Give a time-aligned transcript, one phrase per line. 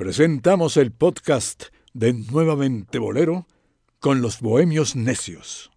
[0.00, 3.46] presentamos el podcast de Nuevamente Bolero
[3.98, 5.70] con los Bohemios Necios.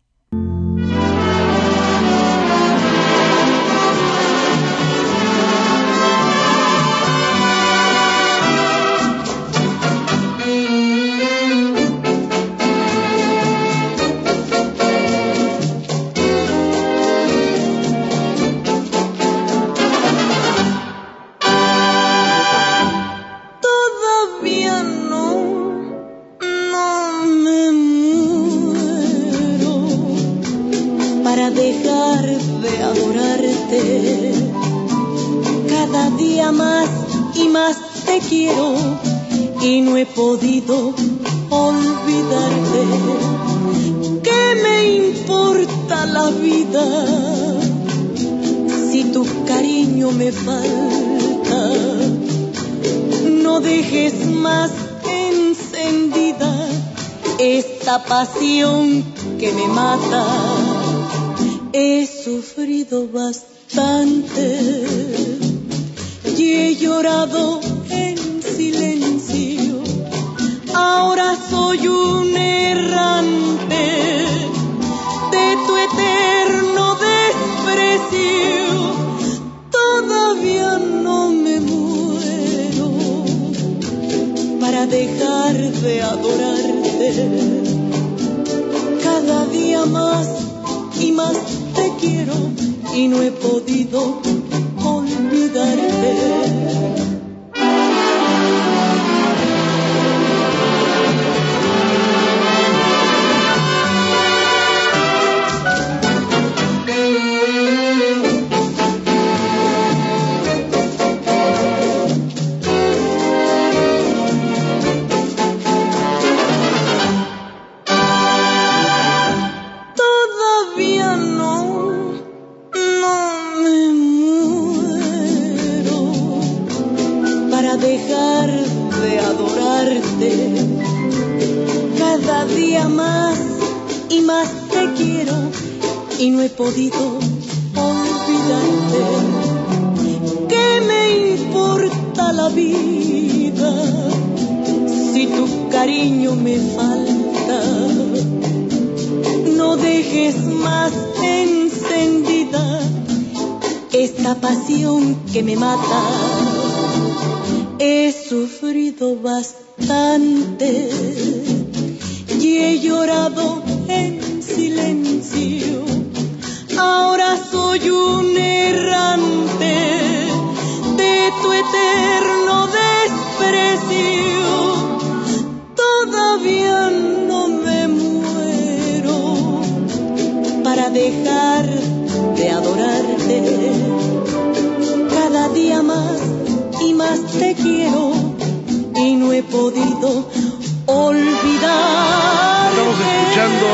[94.85, 97.12] Olvidarte.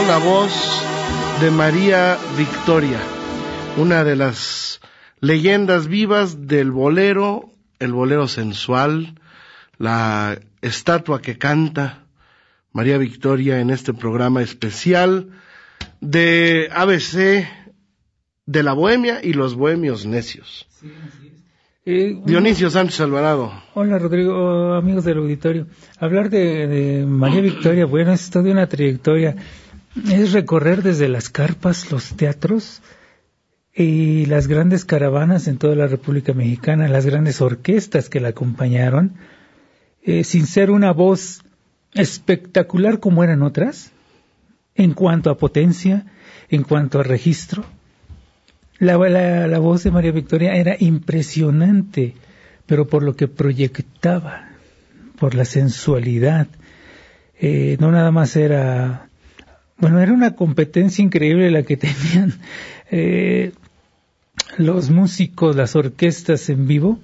[0.10, 0.52] La voz
[1.40, 2.98] de María Victoria,
[3.78, 4.82] una de las
[5.20, 9.14] leyendas vivas del bolero, el bolero sensual,
[9.78, 12.06] la estatua que canta
[12.74, 15.30] María Victoria en este programa especial
[16.02, 17.48] de ABC
[18.48, 20.66] de la Bohemia y los Bohemios Necios.
[21.86, 23.54] Eh, Dionisio Sánchez Alvarado.
[23.76, 25.68] Hola Rodrigo, amigos del auditorio.
[26.00, 29.36] Hablar de, de María Victoria, bueno, es toda una trayectoria
[30.08, 32.82] es recorrer desde las carpas, los teatros
[33.74, 39.14] y las grandes caravanas en toda la República Mexicana, las grandes orquestas que la acompañaron,
[40.04, 41.42] eh, sin ser una voz
[41.94, 43.92] espectacular como eran otras,
[44.76, 46.06] en cuanto a potencia,
[46.50, 47.66] en cuanto a registro.
[48.80, 52.16] La, la, voz de María Victoria era impresionante,
[52.66, 54.50] pero por lo que proyectaba,
[55.20, 56.48] por la sensualidad.
[57.42, 59.09] Eh, no nada más era
[59.80, 62.34] bueno, era una competencia increíble la que tenían
[62.92, 63.54] eh,
[64.58, 67.00] los músicos, las orquestas en vivo,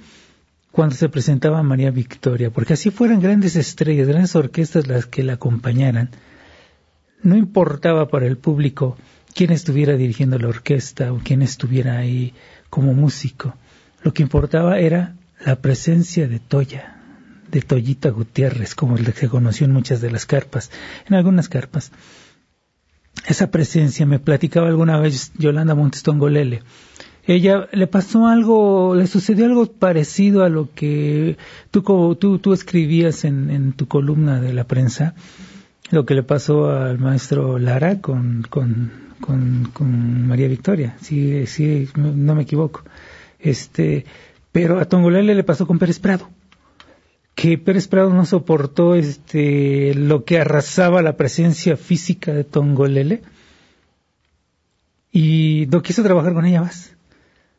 [0.71, 5.33] cuando se presentaba María Victoria, porque así fueran grandes estrellas, grandes orquestas las que la
[5.33, 6.09] acompañaran,
[7.23, 8.97] no importaba para el público
[9.33, 12.33] quién estuviera dirigiendo la orquesta o quién estuviera ahí
[12.69, 13.55] como músico.
[14.03, 16.97] Lo que importaba era la presencia de Toya,
[17.49, 20.71] de Toyita Gutiérrez, como se conoció en muchas de las carpas,
[21.07, 21.91] en algunas carpas
[23.27, 24.05] esa presencia.
[24.05, 26.61] Me platicaba alguna vez Yolanda Montestón Golele,
[27.27, 31.37] ella le pasó algo, le sucedió algo parecido a lo que
[31.71, 35.15] tú, tú, tú escribías en, tu columna de la prensa,
[35.89, 38.91] lo que le pasó al maestro Lara con, con,
[39.21, 42.83] con, con María Victoria, sí, sí, no me equivoco.
[43.39, 44.05] Este,
[44.51, 46.29] pero a Tongolele le pasó con Pérez Prado
[47.35, 53.21] que Pérez Prado no soportó este lo que arrasaba la presencia física de Tongolele
[55.11, 56.95] y no quiso trabajar con ella más.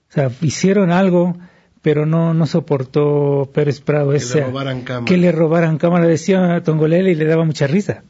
[0.09, 1.37] O sea, hicieron algo,
[1.83, 5.05] pero no no soportó Pérez Prado que ese, le robaran cámara.
[5.05, 8.03] que le robaran cámara decía a Tongolele y le daba mucha risa.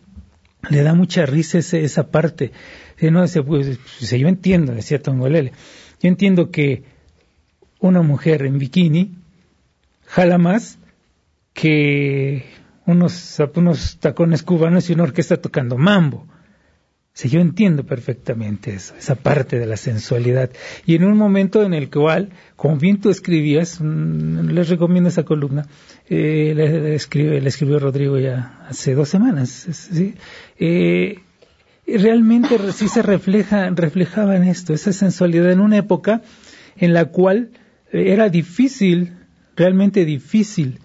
[0.70, 2.52] Le da mucha risa ese, esa parte.
[3.00, 5.52] No, ese, pues, yo entiendo, decía Tongolele.
[6.00, 6.84] Yo entiendo que
[7.80, 9.14] una mujer en bikini
[10.06, 10.78] jala más
[11.56, 12.44] que
[12.84, 16.26] unos, unos tacones cubanos y una orquesta tocando mambo.
[17.14, 20.50] Sí, yo entiendo perfectamente eso, esa parte de la sensualidad.
[20.84, 25.22] Y en un momento en el cual, como bien tú escribías, mm, les recomiendo esa
[25.22, 25.66] columna,
[26.10, 29.66] eh, le escribió Rodrigo ya hace dos semanas.
[30.58, 31.20] Eh,
[31.86, 36.20] realmente sí se refleja, reflejaba en esto, esa sensualidad en una época
[36.76, 37.48] en la cual
[37.90, 39.14] era difícil,
[39.56, 40.80] realmente difícil,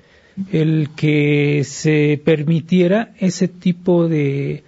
[0.51, 4.63] el que se permitiera ese tipo de,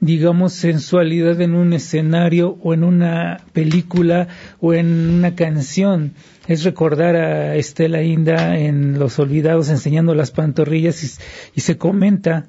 [0.00, 4.28] digamos, sensualidad en un escenario o en una película
[4.60, 6.14] o en una canción.
[6.48, 11.20] Es recordar a Estela Inda en Los Olvidados enseñando las pantorrillas
[11.54, 12.46] y, se comenta,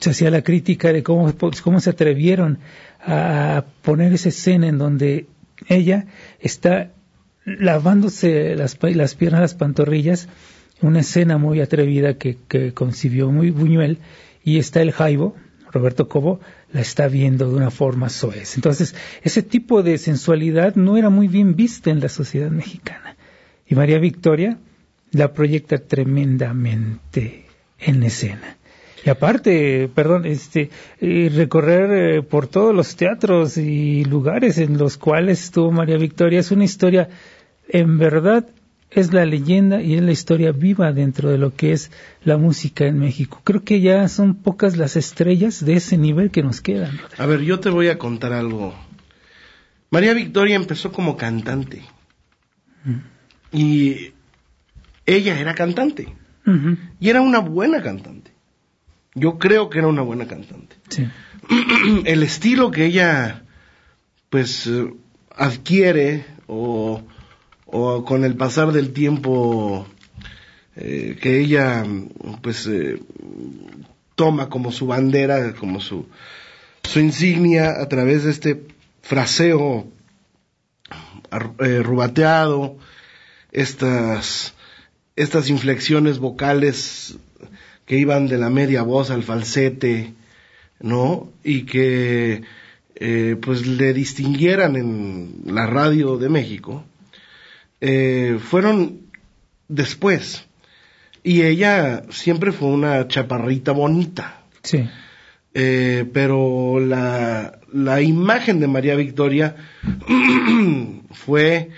[0.00, 1.32] se hacía la crítica de cómo,
[1.62, 2.58] cómo se atrevieron
[3.00, 5.26] a poner esa escena en donde
[5.68, 6.06] ella
[6.40, 6.90] está
[7.46, 10.28] lavándose las, las piernas, las pantorrillas,
[10.82, 13.98] una escena muy atrevida que, concibió muy Buñuel,
[14.44, 15.34] y está el Jaibo,
[15.72, 16.40] Roberto Cobo,
[16.72, 18.56] la está viendo de una forma soez.
[18.56, 23.16] Entonces, ese tipo de sensualidad no era muy bien vista en la sociedad mexicana.
[23.66, 24.58] Y María Victoria
[25.12, 27.46] la proyecta tremendamente
[27.78, 28.56] en escena.
[29.04, 30.70] Y aparte, perdón, este,
[31.00, 36.50] recorrer eh, por todos los teatros y lugares en los cuales estuvo María Victoria es
[36.50, 37.08] una historia,
[37.68, 38.46] en verdad,
[38.90, 41.90] es la leyenda y es la historia viva dentro de lo que es
[42.22, 43.40] la música en México.
[43.44, 46.98] Creo que ya son pocas las estrellas de ese nivel que nos quedan.
[47.18, 48.74] A ver, yo te voy a contar algo.
[49.90, 51.82] María Victoria empezó como cantante.
[52.84, 53.56] Mm.
[53.56, 54.12] Y
[55.04, 56.14] ella era cantante.
[57.00, 58.30] Y era una buena cantante.
[59.14, 60.76] Yo creo que era una buena cantante.
[60.88, 61.08] Sí.
[62.04, 63.42] El estilo que ella
[64.30, 64.92] pues eh,
[65.34, 67.02] adquiere o
[67.66, 69.86] o con el pasar del tiempo
[70.76, 71.84] eh, que ella
[72.42, 73.00] pues eh,
[74.14, 76.06] toma como su bandera, como su,
[76.82, 78.62] su insignia a través de este
[79.00, 79.88] fraseo
[81.60, 82.76] eh, rubateado,
[83.52, 84.54] estas,
[85.16, 87.16] estas inflexiones vocales
[87.86, 90.12] que iban de la media voz al falsete,
[90.78, 91.32] ¿no?
[91.42, 92.42] Y que
[93.42, 96.82] pues le distinguieran en la radio de México,
[97.80, 99.00] eh, fueron
[99.68, 100.46] después.
[101.22, 104.42] Y ella siempre fue una chaparrita bonita.
[104.62, 104.88] Sí.
[105.54, 109.56] Eh, pero la, la, imagen de María Victoria
[111.10, 111.70] fue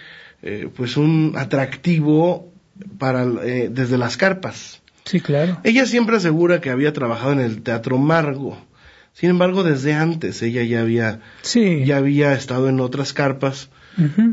[0.42, 2.52] eh, pues un atractivo
[2.98, 4.82] para desde las carpas.
[5.04, 5.60] Sí, claro.
[5.64, 8.58] Ella siempre asegura que había trabajado en el Teatro Margo.
[9.14, 11.84] Sin embargo, desde antes ella ya había, sí.
[11.84, 13.70] ya había estado en otras carpas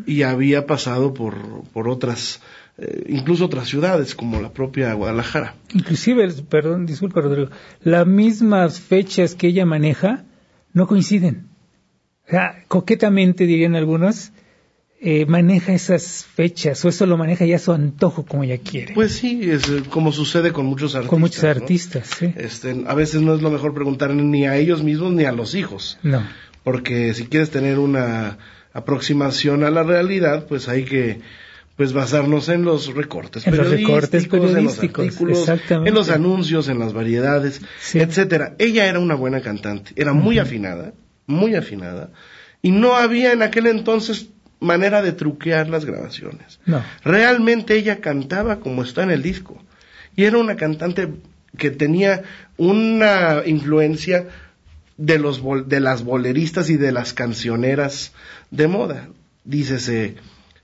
[0.05, 2.41] y había pasado por, por otras,
[2.77, 5.55] eh, incluso otras ciudades como la propia Guadalajara.
[5.74, 7.50] Inclusive, perdón, disculpa Rodrigo,
[7.81, 10.24] las mismas fechas que ella maneja
[10.74, 11.48] no coinciden.
[12.27, 14.31] O sea, coquetamente dirían algunos,
[15.01, 18.93] eh, maneja esas fechas o eso lo maneja ya a su antojo como ella quiere.
[18.93, 21.10] Pues sí, es como sucede con muchos artistas.
[21.10, 22.34] Con muchos artistas, sí.
[22.36, 25.53] Este, a veces no es lo mejor preguntar ni a ellos mismos ni a los
[25.53, 26.00] hijos.
[26.01, 26.24] No.
[26.63, 28.39] Porque si quieres tener una
[28.75, 31.22] aproximación a la realidad, pues hay que
[31.77, 36.67] pues basarnos en los recortes en los recortes periodísticos, en los artículos, en los anuncios,
[36.67, 37.62] en las variedades,
[37.94, 38.55] etcétera.
[38.60, 40.94] Ella era una buena cantante, era muy afinada,
[41.25, 42.12] muy afinada,
[42.62, 44.27] y no había en aquel entonces
[44.60, 46.60] manera de truquear las grabaciones.
[46.65, 46.84] No.
[47.03, 49.62] Realmente ella cantaba como está en el disco,
[50.17, 51.10] y era una cantante
[51.58, 52.24] que tenía
[52.58, 54.27] una influencia
[54.98, 58.14] de, los, de las boleristas y de las cancioneras
[58.52, 59.10] de moda.
[59.44, 60.16] Dícese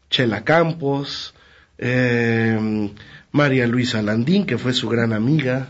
[0.10, 1.34] Chela Campos,
[1.78, 2.90] eh,
[3.32, 5.70] María Luisa Landín, que fue su gran amiga,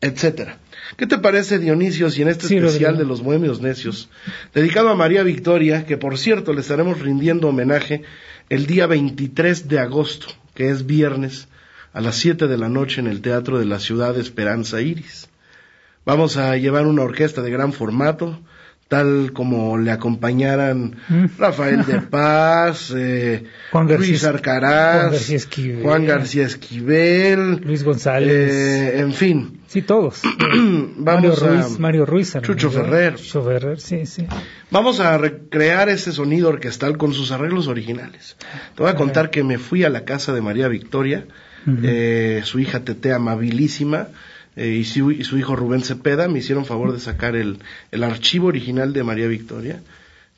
[0.00, 0.58] etcétera.
[0.96, 4.08] ¿Qué te parece, Dionisio, si en este especial de los Bohemios Necios,
[4.54, 8.02] dedicado a María Victoria, que por cierto le estaremos rindiendo homenaje
[8.48, 11.48] el día 23 de agosto, que es viernes,
[11.92, 15.28] a las 7 de la noche en el Teatro de la Ciudad de Esperanza Iris.
[16.06, 18.40] Vamos a llevar una orquesta de gran formato,
[18.88, 21.24] tal como le acompañaran Mm.
[21.38, 25.82] Rafael de Paz, eh, Juan García- Luis Arcaraz, Juan García Esquivel.
[25.82, 28.30] Juan García Esquivel, Luis González.
[28.52, 29.60] eh, en fin.
[29.66, 30.22] sí, todos.
[30.96, 32.36] Vamos Mario a- Ruiz, Mario Ruiz.
[32.36, 32.70] a Chucho.
[32.70, 33.16] Ferrer.
[33.16, 34.24] Chucho Ferrer, sí, sí.
[34.70, 38.36] Vamos a recrear ese sonido orquestal con sus arreglos originales.
[38.76, 41.26] Te voy a contar que me fui a la casa de María Victoria,
[41.82, 44.08] eh, su hija Tete amabilísima,
[44.56, 47.58] eh, y, su, y su hijo Rubén Cepeda me hicieron favor de sacar el,
[47.92, 49.80] el archivo original de María Victoria,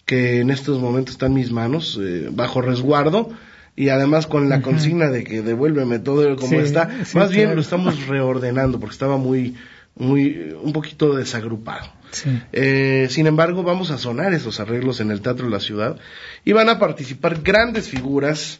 [0.04, 3.30] que en estos momentos está en mis manos, eh, bajo resguardo,
[3.76, 7.04] y además con la consigna de que devuélveme todo como Sí, está.
[7.04, 9.54] sí, Más bien lo estamos reordenando porque estaba muy,
[9.94, 11.86] muy, un poquito desagrupado.
[12.10, 12.40] sí.
[12.52, 15.96] Eh, sin embargo, vamos a sonar esos arreglos en el Teatro de la Ciudad
[16.44, 18.58] y van a participar grandes figuras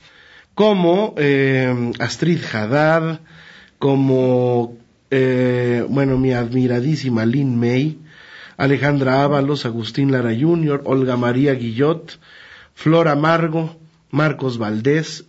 [0.55, 3.21] como eh, Astrid Haddad,
[3.81, 4.77] como,
[5.11, 7.99] eh, bueno, mi admiradísima Lynn May,
[8.57, 12.19] Alejandra Ábalos, Agustín Lara Jr., Olga María Guillot,
[12.75, 13.79] Flor Amargo,
[14.11, 15.25] Marcos Valdés,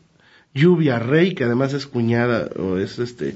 [0.53, 3.35] Lluvia Rey, que además es cuñada, o es este,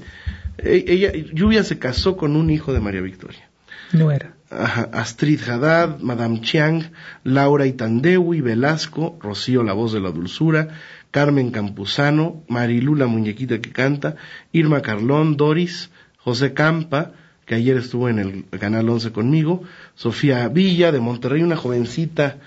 [0.58, 3.48] e- ella, Lluvia se casó con un hijo de María Victoria.
[3.92, 4.34] No era.
[4.50, 6.90] Ajá, Astrid Haddad, Madame Chiang,
[7.22, 10.68] Laura Itandewi, Velasco, Rocío La Voz de la Dulzura,
[11.10, 14.16] Carmen Campuzano, Marilú la Muñequita que canta,
[14.52, 15.90] Irma Carlón, Doris,
[16.24, 17.12] José Campa,
[17.44, 19.62] que ayer estuvo en el Canal 11 conmigo,
[19.94, 22.38] Sofía Villa de Monterrey, una jovencita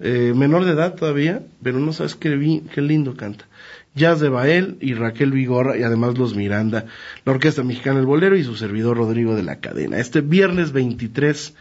[0.00, 3.46] eh, menor de edad todavía, pero no sabes qué, qué lindo canta.
[3.94, 6.86] Jazz de Bael y Raquel Vigorra y además los Miranda,
[7.24, 9.98] la Orquesta Mexicana El Bolero y su servidor Rodrigo de la Cadena.
[9.98, 11.54] Este viernes 23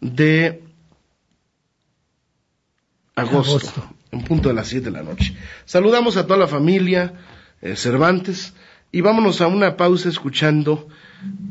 [0.00, 0.62] de
[3.16, 3.94] agosto, Agosto.
[4.12, 5.36] en punto de las 7 de la noche.
[5.64, 7.14] Saludamos a toda la familia
[7.60, 8.54] eh, Cervantes
[8.92, 10.88] y vámonos a una pausa escuchando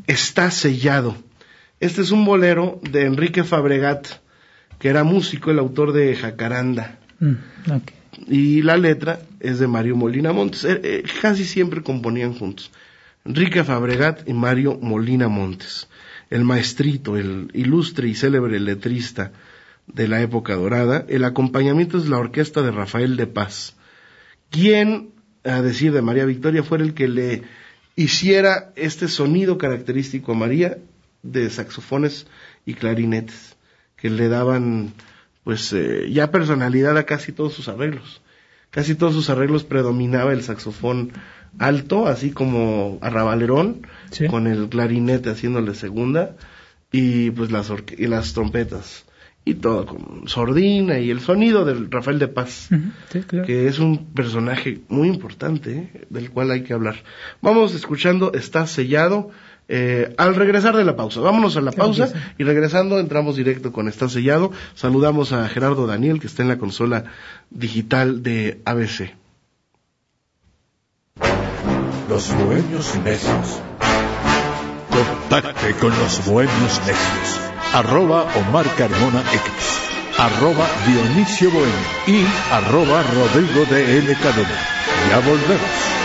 [0.07, 1.15] Está sellado.
[1.79, 4.07] Este es un bolero de Enrique Fabregat,
[4.79, 7.35] que era músico, el autor de Jacaranda Mm,
[8.27, 10.63] y la letra es de Mario Molina Montes.
[10.65, 12.71] Eh, eh, casi siempre componían juntos.
[13.25, 15.87] Enrique Fabregat y Mario Molina Montes.
[16.29, 19.31] El maestrito, el ilustre y célebre letrista
[19.87, 21.05] de la época dorada.
[21.07, 23.75] El acompañamiento es la orquesta de Rafael de Paz,
[24.49, 25.11] quien,
[25.43, 27.43] a decir de María Victoria, fue el que le
[27.97, 30.77] hiciera este sonido característico a María
[31.23, 32.27] de saxofones
[32.65, 33.57] y clarinetes,
[33.97, 34.93] que le daban
[35.43, 38.21] pues eh, ya personalidad a casi todos sus arreglos.
[38.69, 41.11] Casi todos sus arreglos predominaba el saxofón
[41.57, 44.27] alto, así como arrabalerón, Sí.
[44.27, 46.35] con el clarinete haciéndole segunda,
[46.91, 49.05] y pues las, y las trompetas,
[49.51, 53.45] y todo, con sordina y el sonido del Rafael de Paz Ujú, Sí, claro.
[53.45, 56.05] que es un personaje muy importante ¿eh?
[56.09, 56.95] del cual hay que hablar.
[57.41, 59.29] Vamos escuchando, está sellado.
[59.69, 63.87] eh, al regresar de la pausa, vámonos a la pausa y regresando entramos directo con
[63.89, 64.51] Está sellado.
[64.75, 67.03] Saludamos a Gerardo Daniel que está en la consola
[67.49, 69.13] digital de ABC.
[72.09, 73.59] Los bohemios necios.
[74.89, 77.46] Contacte con los bohemios necios.
[77.73, 79.51] Arroba Omar Carmona X.
[80.17, 81.73] Arroba Dionisio Bohemio.
[82.07, 84.15] Y arroba Rodrigo de L.
[84.15, 84.57] Cadena.
[85.09, 85.96] Ya volvemos.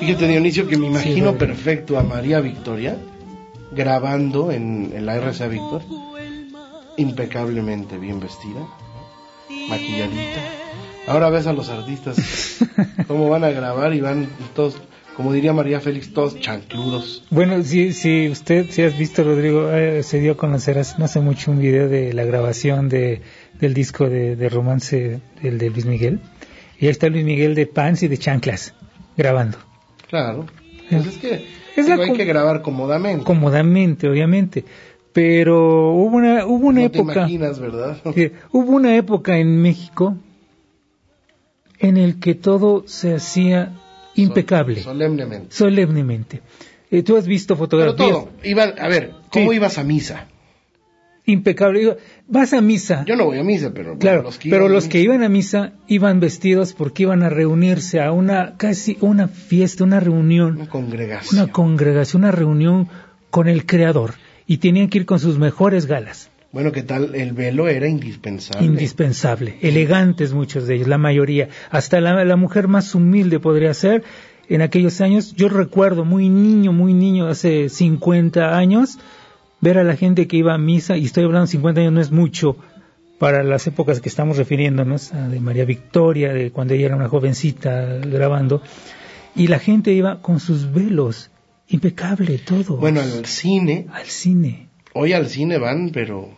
[0.00, 2.96] Fíjate, Dionisio, que me imagino perfecto a María Victoria
[3.70, 5.82] grabando en, en la RCA Víctor,
[6.96, 8.66] impecablemente bien vestida,
[9.68, 10.40] maquilladita.
[11.06, 12.58] Ahora ves a los artistas
[13.06, 14.80] cómo van a grabar y van todos,
[15.16, 17.24] como diría María Félix, todos chancludos.
[17.30, 21.04] Bueno, si, si usted, si has visto, Rodrigo, eh, se dio a conocer hace, no
[21.04, 23.22] hace mucho un video de la grabación de,
[23.58, 26.20] del disco de, de romance del de Luis Miguel.
[26.78, 28.74] Y ahí está Luis Miguel de pants y de chanclas,
[29.16, 29.58] grabando.
[30.08, 30.46] Claro.
[30.88, 33.24] Pues es que Es la hay que grabar cómodamente.
[33.24, 34.64] Cómodamente, obviamente.
[35.12, 37.12] Pero hubo una, hubo una no te época.
[37.20, 37.98] imaginas, ¿verdad?
[38.14, 40.16] que hubo una época en México
[41.78, 43.72] en el que todo se hacía
[44.14, 45.46] impecable, Solemnemente.
[45.50, 46.40] solemnemente.
[46.90, 48.28] Eh, Tú has visto Pero fotografías todo.
[48.44, 49.56] Iba, a ver, ¿cómo Sí.
[49.56, 50.26] ibas a misa?
[51.26, 51.80] Impecable.
[51.80, 51.96] Digo,
[52.28, 54.70] vas a misa, Yo no voy a misa, pero bueno, claro, los que pero iban
[54.70, 58.56] a los misa- que iban a misa iban vestidos porque iban a reunirse a una
[58.56, 61.42] casi una fiesta, una reunión, Una congregación.
[61.42, 62.88] una congregación, una reunión
[63.30, 64.14] con el Creador
[64.46, 66.30] y tenían que ir con sus mejores galas.
[66.52, 67.14] Bueno, ¿qué tal?
[67.14, 68.66] El velo era indispensable.
[68.66, 74.02] indispensable, elegantes muchos de ellos, la mayoría, hasta la, la mujer más humilde podría ser.
[74.48, 78.98] En aquellos años, yo recuerdo muy niño, muy niño, hace 50 años,
[79.60, 82.10] ver a la gente que iba a misa, y estoy hablando 50 años, no es
[82.10, 82.56] mucho
[83.18, 87.08] para las épocas que estamos refiriéndonos, a de María Victoria, de cuando ella era una
[87.08, 88.62] jovencita grabando,
[89.36, 91.30] y la gente iba con sus velos,
[91.68, 94.68] impecable todo, Bueno, al cine, al cine.
[94.94, 96.30] hoy al cine van, pero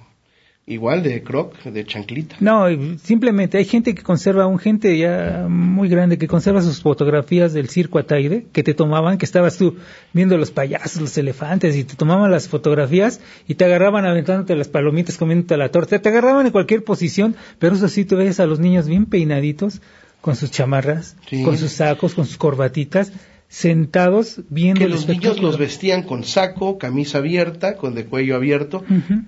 [0.66, 2.37] igual de croc, de chanclita.
[2.38, 2.66] No,
[3.02, 7.69] simplemente hay gente que conserva, un gente ya muy grande que conserva sus fotografías del
[7.69, 9.76] circo Ataide, que te tomaban, que estabas tú
[10.12, 14.69] viendo los payasos, los elefantes, y te tomaban las fotografías y te agarraban aventándote las
[14.69, 18.47] palomitas, comiéndote la torta, te agarraban en cualquier posición, pero eso sí, tú ves a
[18.47, 19.81] los niños bien peinaditos,
[20.21, 21.42] con sus chamarras, Sí.
[21.42, 23.12] con sus sacos, con sus corbatitas,
[23.52, 28.82] sentados viendo Que los niños los vestían con saco, camisa abierta, con de cuello abierto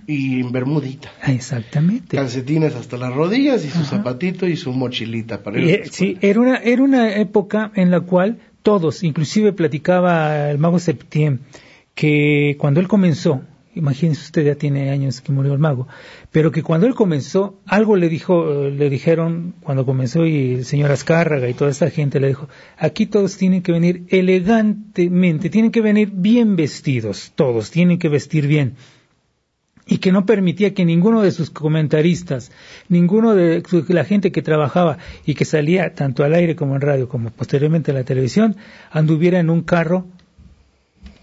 [0.06, 1.12] y en bermudita.
[1.20, 2.16] Ah, Exactamente.
[2.16, 6.40] Calcetines hasta las rodillas y su zapatito y su mochilita para ir eh, sí, era
[6.40, 11.40] una, era una época en la cual todos, inclusive platicaba el mago Septién,
[11.94, 13.42] que cuando él comenzó,
[13.74, 15.86] imagínese usted ya tiene años que murió el mago,
[16.34, 20.90] pero que cuando él comenzó, algo le dijo, le dijeron cuando comenzó y el señor
[20.90, 25.80] Azcárraga y toda esta gente le dijo, aquí todos tienen que venir elegantemente, tienen que
[25.80, 28.74] venir bien vestidos, todos tienen que vestir bien
[29.86, 32.50] y que no permitía que ninguno de sus comentaristas,
[32.88, 37.08] ninguno de la gente que trabajaba y que salía tanto al aire como en radio
[37.08, 38.56] como posteriormente a la televisión,
[38.90, 40.08] anduviera en un carro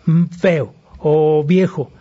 [0.05, 1.91] mm, feo o viejo,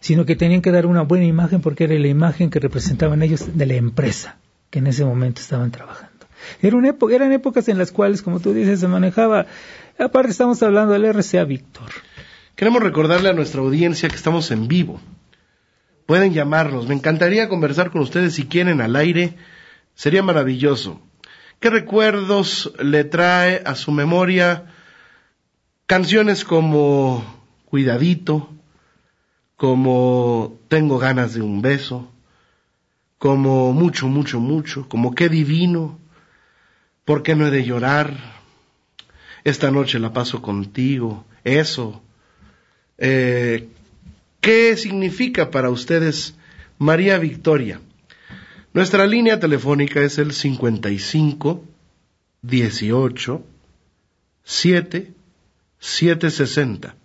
[0.00, 3.56] sino que tenían que dar una buena imagen porque era la imagen que representaban ellos
[3.56, 4.38] de la empresa
[4.70, 6.26] que en ese momento estaban trabajando.
[6.62, 9.46] Era una época, eran épocas en las cuales, como tú dices, se manejaba,
[9.98, 11.90] aparte estamos hablando del RCA Víctor.
[12.56, 15.00] Queremos recordarle a nuestra audiencia que estamos en vivo.
[16.06, 16.88] Pueden llamarnos.
[16.88, 19.36] Me encantaría conversar con ustedes si quieren al aire.
[19.94, 21.00] Sería maravilloso.
[21.58, 24.66] ¿Qué recuerdos le trae a su memoria
[25.86, 27.24] canciones como
[27.66, 28.48] Cuidadito,
[29.60, 32.10] como Tengo ganas de un beso,
[33.18, 35.98] como Mucho, mucho, mucho, como Qué divino,
[37.04, 38.16] ¿por qué no he de llorar?
[39.44, 42.00] Esta noche la paso contigo, eso.
[42.96, 43.68] Eh,
[44.40, 46.36] ¿Qué significa para ustedes
[46.78, 47.82] María Victoria?
[48.72, 51.62] Nuestra línea telefónica es el 55
[52.40, 53.44] 18
[54.42, 55.12] 7
[55.78, 56.99] 760.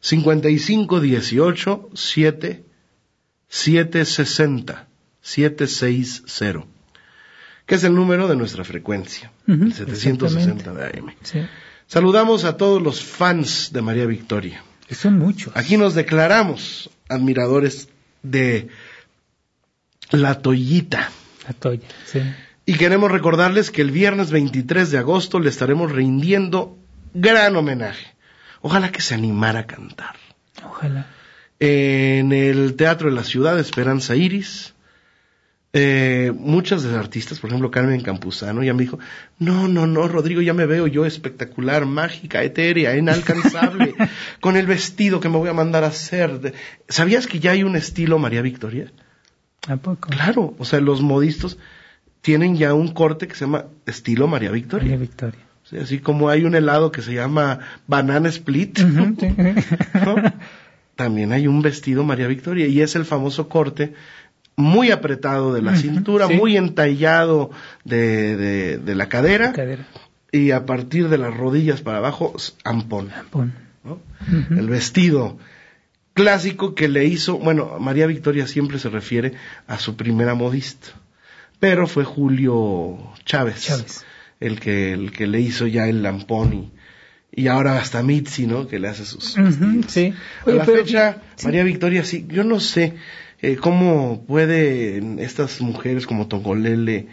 [0.00, 2.64] 55 18 7
[3.48, 4.88] 760
[5.20, 6.66] 760.
[7.66, 11.14] Que es el número de nuestra frecuencia, Ujú, el 760 de AM.
[11.22, 11.40] Sí.
[11.86, 14.62] Saludamos a todos los fans de María Victoria.
[14.86, 15.56] Que son muchos.
[15.56, 17.88] Aquí nos declaramos admiradores
[18.22, 18.68] de
[20.10, 21.10] La Toyita.
[21.46, 22.20] La toalla, sí.
[22.66, 26.78] Y queremos recordarles que el viernes 23 de agosto le estaremos rindiendo
[27.14, 28.14] gran homenaje.
[28.62, 30.16] Ojalá que se animara a cantar.
[30.64, 31.06] Ojalá.
[31.58, 34.74] En el Teatro de la Ciudad, Esperanza Iris,
[35.72, 38.98] eh, muchas de las artistas, por ejemplo Carmen Campuzano, ya me dijo,
[39.38, 43.94] no, no, no, Rodrigo, ya me veo yo espectacular, mágica, etérea, inalcanzable,
[44.40, 46.54] con el vestido que me voy a mandar a hacer.
[46.88, 48.90] ¿Sabías que ya hay un estilo María Victoria?
[49.68, 50.08] ¿A poco?
[50.08, 51.56] Claro, o sea, los modistas
[52.20, 55.49] tienen ya un corte que se llama estilo María María Victoria.
[55.70, 58.80] Sí, así como hay un helado que se llama banana split,
[60.96, 63.94] también hay un vestido María Victoria y es el famoso corte
[64.56, 66.34] muy apretado de la cintura, sí.
[66.34, 67.50] muy entallado
[67.84, 69.86] de, de, de la cadera, Cadera.
[70.32, 73.10] y a partir de las rodillas para abajo, ampón.
[74.50, 75.38] El vestido
[76.12, 79.32] clásico que le hizo, bueno, María Victoria siempre se refiere
[79.66, 80.88] a su primera modista,
[81.58, 84.04] pero fue Julio Chávez, Chávez.
[84.40, 86.70] El que el que le hizo ya el lampón
[87.32, 88.66] y, ahora hasta Mitzi, ¿no?
[88.66, 89.36] Que le hace sus
[89.88, 90.12] sí.
[90.46, 91.46] a la pero- fecha, sí.
[91.46, 92.94] María Victoria, sí, yo no sé
[93.42, 97.06] eh, cómo pueden estas mujeres como Tongolele,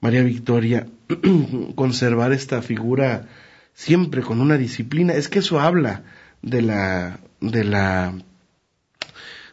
[0.00, 0.86] María Victoria,
[1.74, 3.26] conservar esta figura
[3.74, 5.12] siempre con una disciplina.
[5.14, 6.02] Es que eso habla
[6.42, 8.14] de la, de la,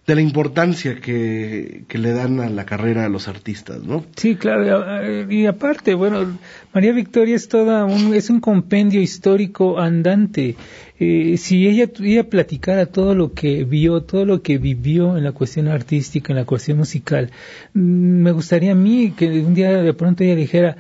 [0.08, 4.06] de la importancia que, que le dan a la carrera a los artistas, ¿no?
[4.16, 6.38] Sí, claro, y aparte, bueno,
[6.74, 10.56] María Victoria es toda un, es un compendio histórico andante.
[11.00, 15.32] Eh, si ella, ella platicara todo lo que vio, todo lo que vivió en la
[15.32, 17.32] cuestión artística, en la cuestión musical,
[17.74, 20.78] mm, me gustaría a mí que un día de pronto ella dijera,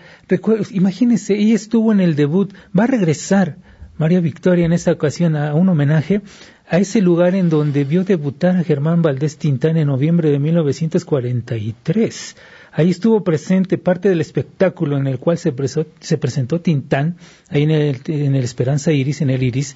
[0.69, 3.57] imagínese, ella estuvo en el debut, va a regresar
[3.97, 6.21] María Victoria en esta ocasión a un homenaje
[6.67, 12.35] a ese lugar en donde vio debutar a Germán Valdés Tintán en noviembre de 1943.
[12.71, 17.17] Ahí estuvo presente parte del espectáculo en el cual se, presó- se presentó Tintán,
[17.49, 19.75] ahí en el, en el Esperanza Iris, en el Iris.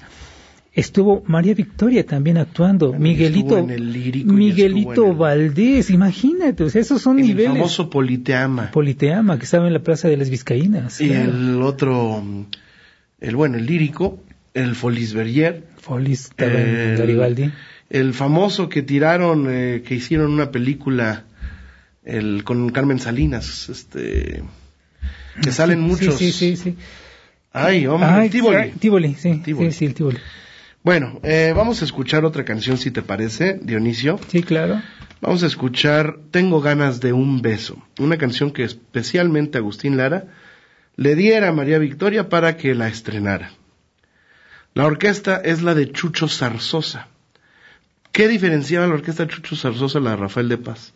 [0.72, 3.82] Estuvo María Victoria también actuando, Miguelito, en el
[4.26, 7.52] Miguelito en el- Valdés, imagínate, o sea, esos son El niveles.
[7.52, 8.70] famoso Politeama.
[8.70, 11.00] Politeama, que estaba en la Plaza de las Vizcaínas.
[11.00, 11.30] y claro.
[11.30, 12.22] el otro,
[13.20, 14.20] el bueno, el lírico,
[14.54, 17.52] el Folisberger, Folis estaba en el- Garibaldi.
[17.88, 21.24] el famoso que tiraron, eh, que hicieron una película
[22.04, 24.42] el, con Carmen Salinas, este,
[25.42, 26.16] que salen muchos.
[26.16, 26.70] Sí, sí, sí.
[26.72, 26.76] sí.
[27.52, 28.56] Ay, hombre, Ay, Tívoli.
[28.56, 30.18] ay, Tívoli, sí, sí, sí, el.
[30.82, 34.18] Bueno, eh, vamos a escuchar otra canción, si te parece, Dionisio.
[34.28, 34.80] Sí, claro.
[35.20, 40.24] Vamos a escuchar Tengo ganas de un beso, una canción que especialmente Agustín Lara
[40.96, 43.52] le diera a María Victoria para que la estrenara.
[44.72, 47.08] La orquesta es la de Chucho Zarzosa.
[48.12, 50.92] ¿Qué diferenciaba la orquesta de Chucho Zarzosa a la de Rafael de Paz?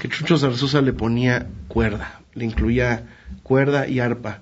[0.00, 3.06] Que Chucho Zarzosa le ponía cuerda, le incluía
[3.44, 4.40] cuerda y arpa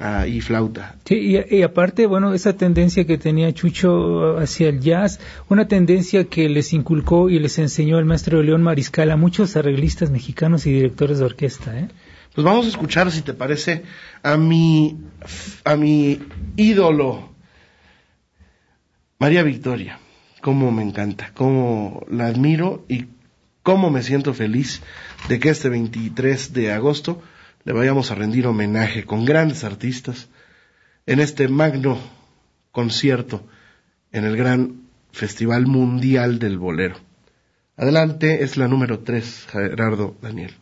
[0.00, 0.96] ah, y flauta.
[1.04, 6.24] Sí, y, y aparte, bueno, esa tendencia que tenía Chucho hacia el jazz, una tendencia
[6.24, 10.72] que les inculcó y les enseñó el maestro León Mariscal a muchos arreglistas mexicanos y
[10.72, 11.88] directores de orquesta, ¿eh?
[12.34, 13.82] Pues vamos a escuchar, si te parece,
[14.22, 14.98] a mi,
[15.64, 16.20] a mi
[16.56, 17.29] ídolo,
[19.20, 19.98] María Victoria.
[20.40, 23.04] Cómo me encanta, cómo la admiro y
[23.62, 24.80] cómo me siento feliz
[25.28, 27.22] de que este 23 de agosto
[27.64, 30.28] le vayamos a rendir homenaje con grandes artistas
[31.04, 31.98] en este magno
[32.72, 33.46] concierto
[34.10, 36.96] en el gran Festival Mundial del Bolero.
[37.76, 40.54] Adelante, es la número 3, Gerardo Daniel.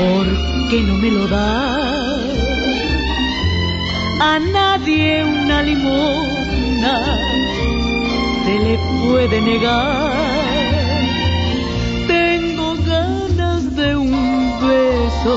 [0.00, 0.26] ¿Por
[0.70, 2.20] qué no me lo das?
[4.32, 6.94] A nadie una limosna
[8.44, 10.12] se le puede negar.
[12.06, 14.14] Tengo ganas de un
[14.68, 15.34] beso.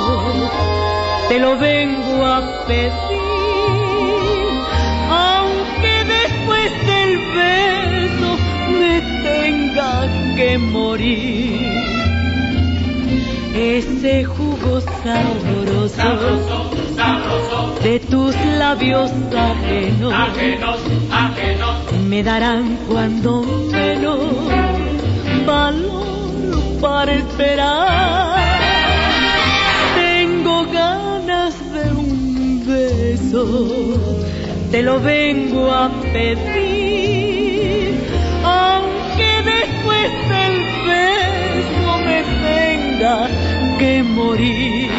[1.28, 2.94] Te lo vengo a pedir.
[5.28, 8.30] Aunque después del beso
[8.80, 8.96] me
[9.28, 9.92] tenga
[10.38, 11.73] que morir.
[13.54, 16.72] Ese jugo sabroso,
[17.84, 20.14] de tus labios ajenos,
[22.10, 24.20] me darán cuando menos
[25.46, 26.04] valor
[26.82, 28.42] para esperar.
[29.96, 33.44] Tengo ganas de un beso,
[34.72, 38.00] te lo vengo a pedir,
[38.44, 40.56] aunque después del
[40.88, 43.30] beso me tenga
[43.84, 44.90] que morir.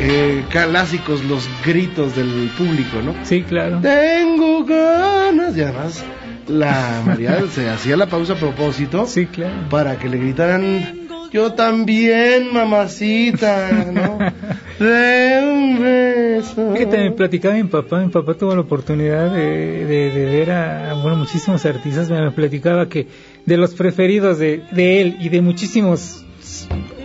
[0.00, 3.14] eh, clásicos los gritos del público, ¿no?
[3.24, 3.80] Sí, claro.
[3.80, 5.56] Tengo ganas.
[5.56, 6.04] Y además,
[6.48, 9.68] la María se hacía la pausa a propósito Sí, claro.
[9.70, 14.18] para que le gritaran, yo también, mamacita, ¿no?
[14.78, 16.74] De un beso.
[16.74, 20.94] Que también platicaba mi papá, mi papá tuvo la oportunidad de, de- de ver a,
[20.94, 23.06] bueno, muchísimos artistas, me platicaba que
[23.46, 26.24] de los preferidos de, de él y de muchísimos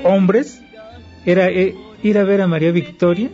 [0.03, 0.61] hombres,
[1.25, 3.29] era, eh, ir a ver a María Victoria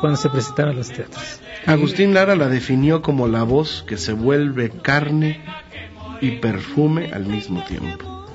[0.00, 1.40] cuando se presentaba en los teatros.
[1.64, 5.40] Agustín Lara la definió como la voz que se vuelve carne
[6.20, 8.26] y perfume al mismo tiempo.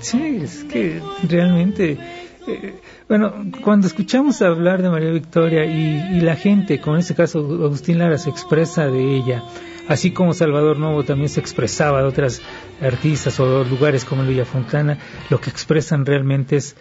[0.00, 1.98] Sí, es que realmente,
[2.46, 2.74] eh,
[3.08, 7.38] bueno, cuando escuchamos hablar de María Victoria y, y la gente, como en este caso
[7.38, 9.44] Agustín Lara, se expresa de ella,
[9.88, 12.40] así como Salvador Novo también se expresaba de otras
[12.80, 14.98] artistas o lugares como Villa Fontana,
[15.28, 16.76] lo que expresan realmente es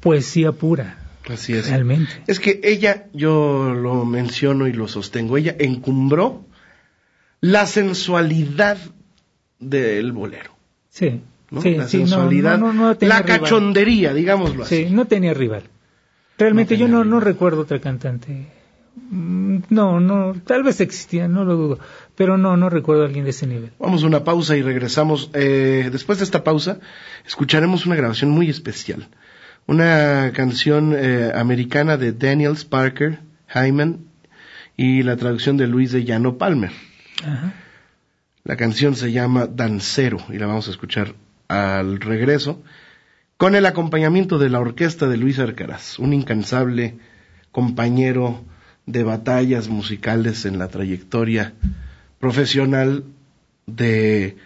[0.00, 0.98] poesía pura.
[1.28, 1.68] Así es.
[1.68, 2.10] Realmente.
[2.26, 6.44] Es que ella, yo lo menciono y lo sostengo, ella encumbró
[7.40, 8.78] la sensualidad
[9.58, 10.52] del bolero.
[10.88, 11.20] Sí.
[11.52, 11.62] ¿No?
[11.62, 13.24] Sí, la sí, sensualidad, no, no, la rival.
[13.24, 14.86] cachondería, digámoslo así.
[14.86, 15.62] Sí, no tenía rival.
[16.38, 18.48] Realmente No yo no, no recuerdo otra cantante.
[19.10, 21.78] Mm, No, no, tal vez existía, no lo dudo,
[22.16, 23.70] pero no, no recuerdo a alguien de ese nivel.
[23.78, 25.30] Vamos a una pausa y regresamos.
[25.34, 26.80] Eh, después de esta pausa,
[27.26, 29.08] escucharemos una grabación muy especial.
[29.66, 33.20] Una canción eh, americana de Daniels Parker
[33.54, 34.00] Hyman
[34.76, 36.72] y la traducción de Luis de Llano Palmer.
[37.24, 37.54] Ajá.
[38.44, 41.14] La canción se llama Dancero y la vamos a escuchar
[41.52, 42.62] al regreso
[43.36, 46.96] con el acompañamiento de la orquesta de Luis Arcaraz, un incansable
[47.50, 48.42] compañero
[48.86, 51.52] de batallas musicales en la trayectoria
[52.18, 53.04] profesional
[53.66, 54.38] de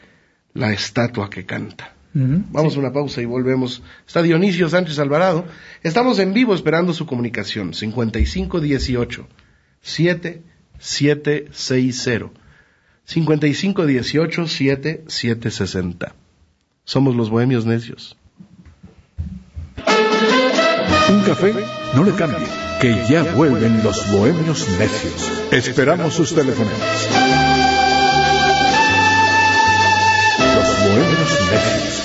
[0.55, 1.93] la estatua que canta.
[2.15, 2.79] Vamos sí.
[2.79, 3.83] a una pausa y volvemos.
[4.07, 5.45] Está Dionisio Sánchez Alvarado.
[5.83, 7.75] Estamos en vivo esperando su comunicación.
[7.75, 9.29] 5518
[9.83, 12.41] 7760
[13.05, 16.26] 5518 7760.
[16.87, 18.17] Somos los bohemios necios.
[21.09, 21.53] Un café,
[21.97, 22.47] no le cambie,
[22.81, 25.33] que ya vuelven los bohemios necios.
[25.51, 26.73] Esperamos sus teléfonos.
[30.55, 31.97] Los bohemios necios.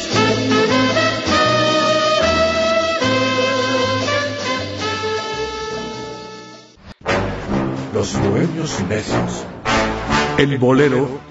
[7.93, 9.45] Los bohemios necios.
[10.39, 11.30] El bolero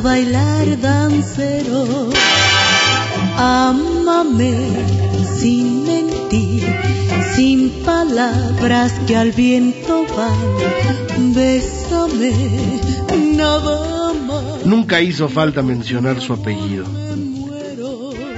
[0.00, 2.10] Bailar dancero.
[3.36, 4.54] Ámame
[5.38, 6.62] sin mentir,
[7.34, 11.34] sin palabras que al viento van.
[11.34, 12.32] Bésame
[13.36, 14.64] nada más.
[14.64, 16.84] Nunca hizo falta mencionar su apellido.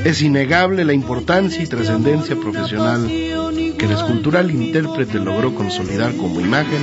[0.05, 6.83] Es innegable la importancia y trascendencia profesional que el escultural intérprete logró consolidar como imagen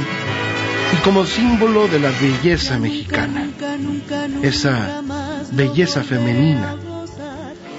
[0.93, 3.50] y como símbolo de la belleza mexicana,
[4.43, 5.01] esa
[5.51, 6.75] belleza femenina,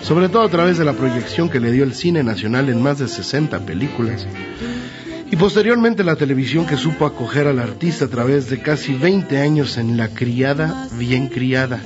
[0.02, 2.98] sobre todo a través de la proyección que le dio el cine nacional en más
[2.98, 4.26] de 60 películas.
[5.30, 9.78] Y posteriormente la televisión que supo acoger al artista a través de casi 20 años
[9.78, 11.80] en La Criada Bien Criada,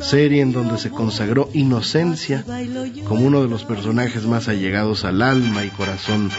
[0.00, 2.44] serie en donde se consagró Inocencia
[3.06, 6.30] como uno de los personajes más allegados al alma y corazón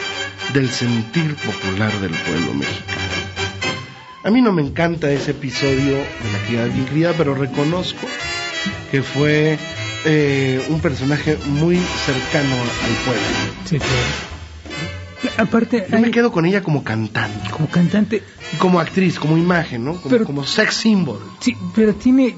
[0.54, 3.21] del sentir popular del pueblo mexicano.
[4.24, 8.06] A mí no me encanta ese episodio de La Criada Bien Criada, pero reconozco
[8.92, 9.58] que fue
[10.06, 13.22] eh, un personaje muy cercano al pueblo.
[13.66, 14.32] Sí, claro.
[15.38, 17.50] Aparte, Yo me quedo con ella como cantante.
[17.52, 19.94] como cantante, Y como actriz, como imagen, ¿no?
[19.96, 21.20] Como, Pero- como sex symbol.
[21.40, 22.36] sí, pero tiene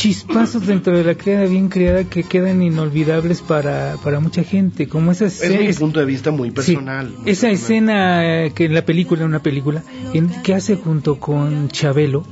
[0.00, 5.12] chispazos dentro de la criada bien criada que quedan inolvidables para, para mucha gente, como
[5.12, 7.06] esa Es mi punto de vista muy sí, personal.
[7.18, 7.52] muy esa personal.
[7.54, 9.82] escena eh, que en la película, una película,
[10.14, 12.24] en- que hace junto con Chabelo,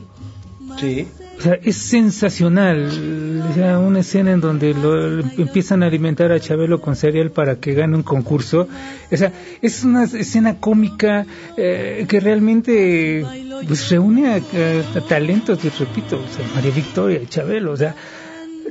[0.81, 1.09] Sí.
[1.39, 6.41] O sea, es sensacional, o sea, una escena en donde lo, empiezan a alimentar a
[6.41, 8.67] Chabelo con cereal para que gane un concurso,
[9.11, 13.25] o sea, es una escena cómica eh, que realmente
[13.67, 17.95] pues reúne a, a- a talentos, les repito, o sea, María Victoria, Chabelo, o sea,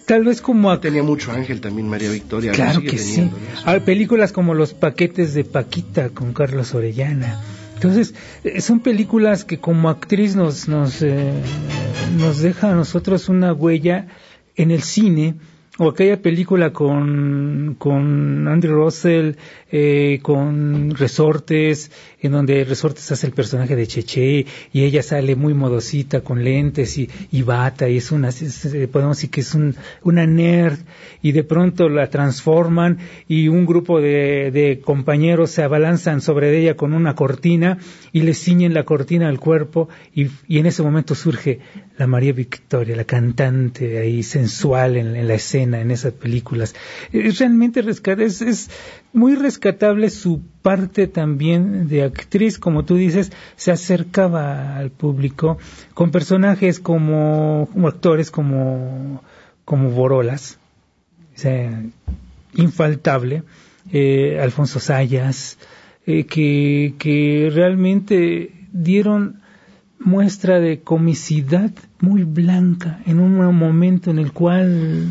[0.05, 2.51] tal vez como a Tenía mucho ángel también María Victoria.
[2.51, 3.29] Claro que sí.
[3.65, 7.39] Hay películas como Los paquetes de Paquita con Carlos Orellana.
[7.77, 11.31] Entonces, eh, son películas que como actriz nos nos eh,
[12.17, 14.07] nos deja a nosotros una huella
[14.55, 15.35] en el cine
[15.79, 19.35] o aquella película con, con Andrew Russell,
[19.71, 25.53] eh, con Resortes, en donde Resortes hace el personaje de Cheche y ella sale muy
[25.53, 28.29] modosita con lentes y, y bata y es una,
[28.91, 30.79] podemos decir que es un, una nerd
[31.21, 36.75] y de pronto la transforman y un grupo de, de compañeros se abalanzan sobre ella
[36.75, 37.77] con una cortina
[38.11, 41.59] y le ciñen la cortina al cuerpo y, y en ese momento surge
[41.97, 46.75] la María Victoria, la cantante ahí sensual en, la escena, en esas películas.
[47.11, 48.69] Es realmente rescate, es, es
[49.13, 55.57] muy rescatable su parte también de actriz, como tú dices, se acercaba al público
[55.95, 59.23] con personajes como, como actores como,
[59.65, 60.59] como Borolas,
[61.35, 61.83] o sea,
[62.53, 63.43] infaltable,
[63.91, 65.57] eh, Alfonso Sayas,
[66.05, 69.41] eh, que, que realmente dieron
[69.99, 75.07] muestra de comicidad muy blanca en un momento en el cual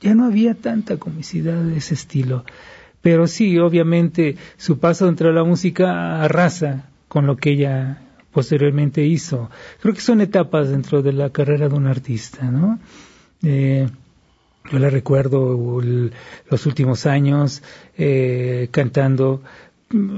[0.00, 2.44] ya no había tanta comicidad de ese estilo.
[3.02, 8.00] Pero sí, obviamente, su paso dentro de la música arrasa con lo que ella
[8.32, 9.50] posteriormente hizo.
[9.80, 12.78] Creo que son etapas dentro de la carrera de un artista, ¿no?
[13.42, 13.88] Eh,
[14.70, 15.80] yo la recuerdo
[16.50, 17.62] los últimos años
[17.98, 19.42] eh, cantando.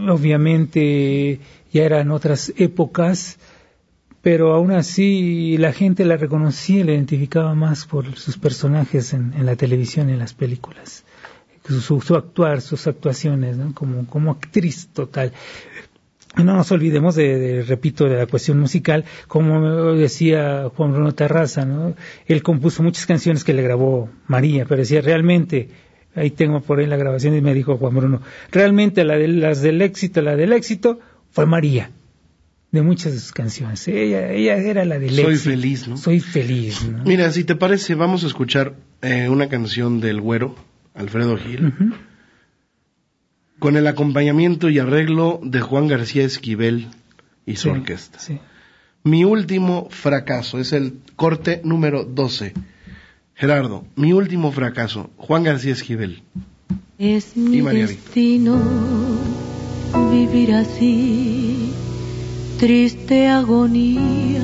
[0.08, 1.40] Obviamente
[1.72, 3.38] ya eran otras épocas,
[4.24, 9.34] pero aún así la gente la reconocía y la identificaba más por sus personajes en,
[9.44, 11.04] la televisión y en las películas
[11.68, 15.32] su, actuar, sus actuaciones, como, como actriz total.
[16.36, 21.94] No nos olvidemos de, repito, de la cuestión musical, como decía Juan Bruno Terraza, ¿no?
[22.26, 25.68] Él compuso muchas canciones que le grabó María, pero decía realmente,
[26.14, 29.60] ahí tengo por ahí la grabación y me dijo Juan Bruno, realmente la de, las
[29.60, 30.98] del éxito, la del éxito
[31.30, 31.90] fue María,
[32.74, 33.86] de muchas de sus canciones.
[33.86, 35.28] Ella, ella era la del éxito.
[35.28, 35.96] Soy feliz, ¿no?
[35.96, 40.56] Soy feliz, Mira, si te parece, vamos a escuchar eh, una canción del Güero,
[40.92, 41.72] Alfredo Gil,
[43.60, 46.88] con el acompañamiento y arreglo de Juan García Esquivel
[47.46, 48.18] y su orquesta.
[49.04, 52.54] Mi último fracaso es el corte número 12.
[53.36, 56.24] Gerardo, mi último fracaso, Juan García Esquivel.
[56.98, 58.60] Es mi destino
[60.10, 61.72] vivir así,
[62.64, 64.42] triste agonía,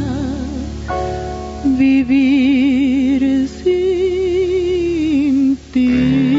[1.79, 6.30] vivir sin ti.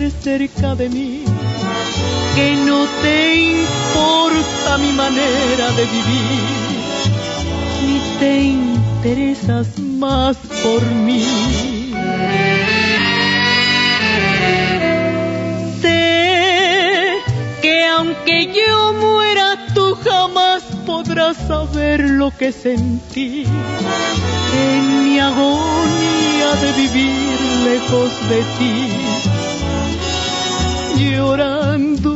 [0.00, 1.22] Cerca de mí,
[2.34, 6.42] que no te importa mi manera de vivir,
[7.86, 11.24] ni te interesas más por mí.
[15.80, 17.18] Sé
[17.62, 26.72] que aunque yo muera, tú jamás podrás saber lo que sentí en mi agonía de
[26.72, 29.43] vivir lejos de ti
[30.96, 32.13] llorando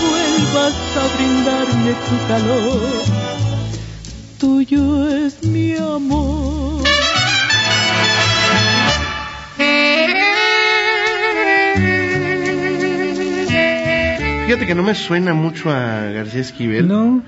[0.00, 2.80] vuelvas a brindarme tu calor,
[4.38, 6.82] tuyo es mi amor.
[14.46, 16.86] Fíjate que no me suena mucho a García Esquivel.
[16.88, 17.22] No,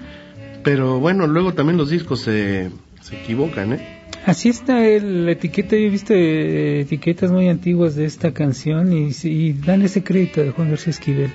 [0.62, 2.70] Pero bueno, luego también los discos se,
[3.02, 3.80] se equivocan, ¿eh?
[4.26, 5.76] así está el- la etiqueta.
[5.76, 10.42] Yo he visto eh, etiquetas muy antiguas de esta canción y, y dan ese crédito
[10.42, 11.30] de Juan García Esquivel.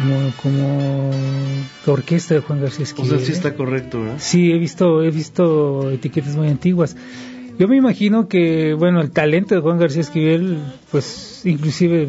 [0.00, 1.10] Como, como
[1.86, 3.10] orquesta de Juan García O Esquivel.
[3.10, 3.34] sea, sí ¿eh?
[3.34, 4.16] está correcto, ¿verdad?
[4.18, 6.96] Sí, he visto, he visto etiquetas muy antiguas.
[7.58, 10.56] Yo me imagino que, bueno, el talento de Juan García Esquivel,
[10.90, 12.08] pues inclusive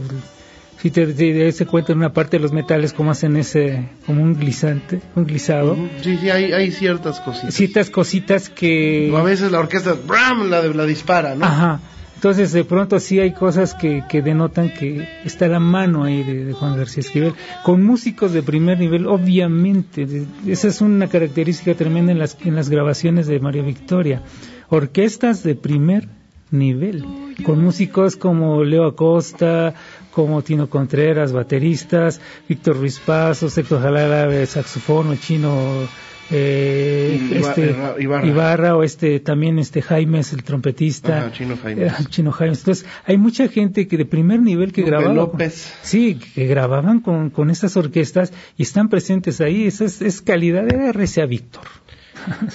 [0.81, 4.39] si te, te, cuenta en una parte de los metales cómo hacen ese, como un
[4.39, 5.75] glisante, un glisado.
[6.01, 7.53] Sí, sí, hay, hay ciertas cositas.
[7.53, 9.13] Ciertas cositas que...
[9.15, 10.49] a veces la orquesta, ¡bram!
[10.49, 11.45] La, la dispara, ¿no?
[11.45, 11.81] Ajá.
[12.21, 16.53] Entonces, de pronto sí hay cosas que, que denotan que está la mano ahí de,
[16.53, 17.33] Juan García Esquivel.
[17.63, 20.05] Con músicos de primer nivel, obviamente.
[20.45, 24.21] esa es una característica tremenda en las, en las grabaciones de María Victoria.
[24.69, 26.09] Orquestas de primer
[26.51, 27.03] nivel.
[27.43, 29.73] Con músicos como Leo Acosta,
[30.11, 35.87] como Tino Contreras, bateristas, Víctor Ruiz Paso, Héctor Jalala, saxofón, el chino
[36.31, 38.75] eh, este, Ibarra.
[38.75, 43.17] o este también este Jaime es el trompetista Chino Jaime eh, Chino Jaime entonces hay
[43.17, 45.73] mucha gente que de primer nivel que grababa López.
[45.81, 50.91] sí que grababan con, con estas orquestas y están presentes ahí esa es, calidad de
[50.91, 51.63] RCA Víctor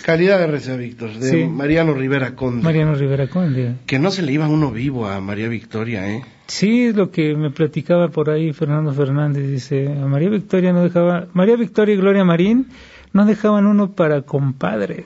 [0.05, 2.62] Calidad de RCA Víctor, de Mariano Rivera Conde.
[2.62, 3.74] Mariano Rivera Conde.
[3.85, 6.22] Que no se le iba uno vivo a María Victoria, ¿eh?
[6.47, 9.51] Sí, es lo que me platicaba por ahí Fernando Fernández.
[9.51, 11.27] Dice, a María Victoria no dejaba.
[11.33, 12.68] María Victoria y Gloria Marín
[13.13, 15.05] no dejaban uno para compadres.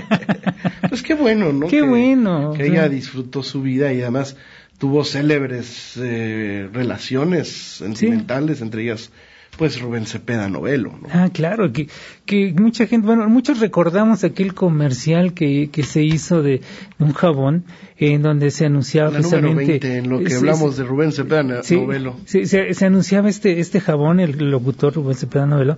[0.88, 1.66] pues qué bueno, ¿no?
[1.68, 2.52] Qué bueno.
[2.52, 4.36] Que ella disfrutó su vida y además
[4.78, 9.10] tuvo célebres eh, relaciones sentimentales, entre ellas
[9.56, 10.90] pues Rubén Cepeda Novelo.
[10.90, 11.08] ¿no?
[11.12, 11.88] Ah, claro, que,
[12.24, 16.62] que mucha gente, bueno, muchos recordamos aquel comercial que, que se hizo de,
[16.98, 17.64] un jabón
[17.98, 19.98] en donde se anunciaba La precisamente...
[19.98, 22.16] en lo que hablamos de Rubén Cepeda Novelo.
[22.24, 25.76] Sí, se, se, anunciaba este, este jabón, el locutor Rubén Cepeda Novelo,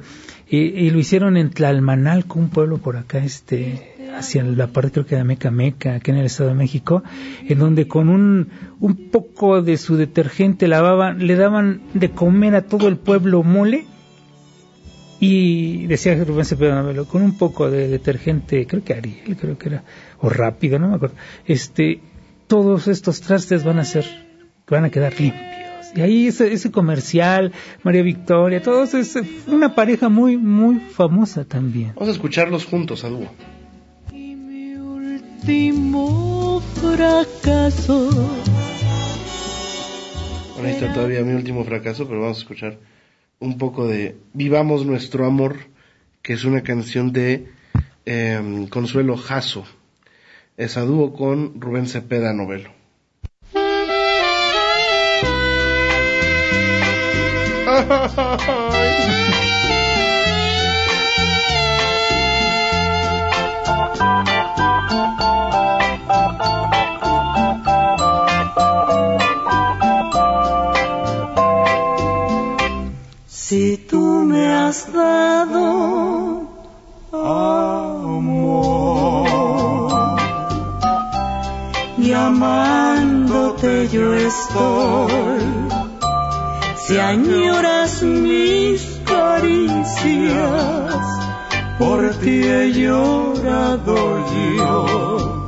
[0.48, 5.06] y, y lo hicieron en Tlalmanalco, un pueblo por acá, este hacia la parte creo
[5.06, 7.02] que de Meca aquí en el Estado de México,
[7.46, 8.48] en donde con un,
[8.80, 13.86] un poco de su detergente lavaban, le daban de comer a todo el pueblo mole
[15.20, 19.84] y decía Rubén con un poco de detergente, creo que Ariel, creo que era,
[20.20, 22.00] o rápido, no me acuerdo, este,
[22.46, 24.04] todos estos trastes van a ser,
[24.68, 25.64] van a quedar limpios.
[25.96, 27.52] Y ahí ese, ese comercial,
[27.84, 31.92] María Victoria, todos es una pareja muy, muy famosa también.
[31.94, 33.28] Vamos a escucharlos juntos a dúo
[35.44, 38.08] último fracaso.
[40.54, 42.78] Bueno, ahí está todavía mi último fracaso, pero vamos a escuchar
[43.40, 45.58] un poco de Vivamos nuestro amor,
[46.22, 47.48] que es una canción de
[48.06, 49.66] em, Consuelo Jasso.
[50.56, 52.70] Es a dúo con Rubén Cepeda Novelo.
[73.54, 76.48] Si tú me has dado
[77.12, 78.40] amor
[81.96, 85.44] y amándote yo estoy,
[86.84, 89.74] si añoras mis caricias,
[91.78, 93.96] por ti he llorado
[94.66, 95.46] yo.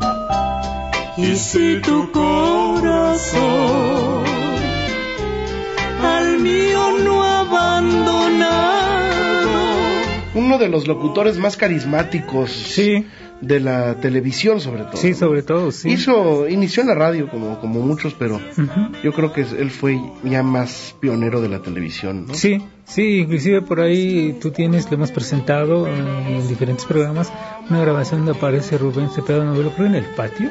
[1.17, 3.57] Y si tu corazón
[6.15, 6.86] al mío
[10.37, 13.07] Uno de los locutores más carismáticos sí.
[13.41, 14.97] de la televisión, sobre todo.
[14.99, 15.89] Sí, sobre todo, sí.
[15.91, 18.39] Hizo, inició en la radio como, como muchos, pero
[19.03, 22.35] yo creo que él fue ya más pionero de la televisión, ¿no?
[22.35, 27.33] Sí, sí, inclusive por ahí tú tienes, lo hemos presentado en diferentes programas,
[27.71, 30.51] una grabación donde aparece Rubén Cepeda Novelo, creo en el patio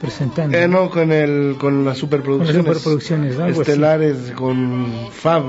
[0.00, 0.56] presentando.
[0.56, 2.56] Eh, no, con el con las superproducciones.
[2.56, 5.42] Con las superproducciones, Estelares, con Fab.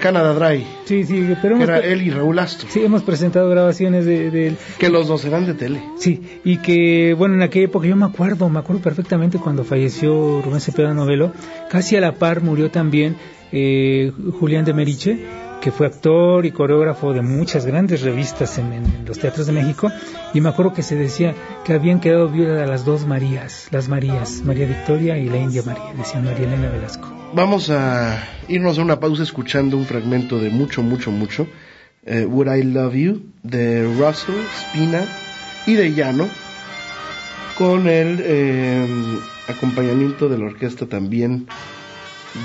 [0.00, 0.66] Canada Dry.
[0.84, 2.68] Sí, sí, pero era él y Raúl Astro.
[2.70, 4.56] Sí, hemos presentado grabaciones de, él.
[4.78, 5.82] Que los dos eran de tele.
[5.96, 10.40] Sí, y que, bueno, en aquella época yo me acuerdo, me acuerdo perfectamente cuando falleció
[10.42, 11.32] Rubén Cepeda Novelo,
[11.70, 13.16] casi a la par murió también
[13.52, 15.18] eh, Julián de Meriche
[15.60, 19.90] que fue actor y coreógrafo de muchas grandes revistas en, los teatros de México,
[20.32, 21.34] y me acuerdo que se decía
[21.64, 25.92] que habían quedado viudas las dos Marías, las Marías, María Victoria y la India María,
[25.96, 27.19] decía María Elena Velasco.
[27.32, 31.46] Vamos a irnos a una pausa escuchando un fragmento de mucho, mucho, mucho,
[32.04, 35.04] eh, Would I Love You, de Russell, Spina
[35.64, 36.28] y de Llano,
[37.56, 38.84] con el eh,
[39.46, 41.46] acompañamiento de la orquesta también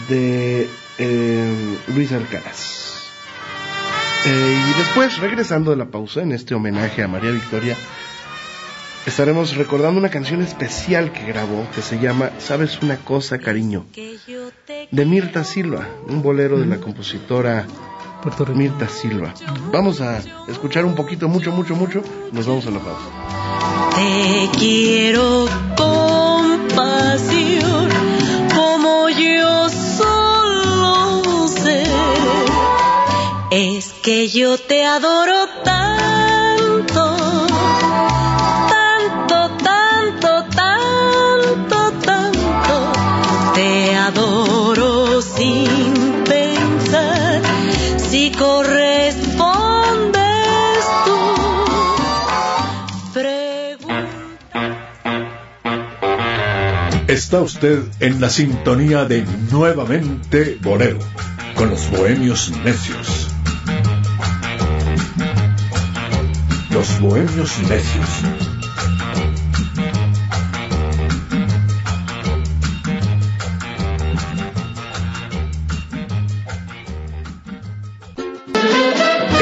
[0.07, 0.67] de
[0.99, 3.09] eh, Luis Alcaraz.
[4.27, 7.75] Y después, regresando de la pausa, en este homenaje a María Victoria,
[9.05, 13.85] estaremos recordando una canción especial que grabó que se llama ¿Sabes una cosa, cariño?
[14.91, 17.65] de Mirta Silva, un bolero de la compositora
[18.55, 19.33] Mirta Silva.
[19.71, 22.01] Vamos a escuchar un poquito, mucho, mucho, mucho.
[22.31, 23.05] Nos vamos a la pausa.
[23.95, 25.47] Te quiero
[25.77, 27.89] con pasión,
[28.55, 31.83] como yo solo sé.
[33.51, 35.94] Es que yo te adoro tanto,
[57.35, 60.99] Está usted en la sintonía de Nuevamente Bolero,
[61.55, 63.27] con los bohemios necios.
[66.69, 68.09] Los bohemios necios.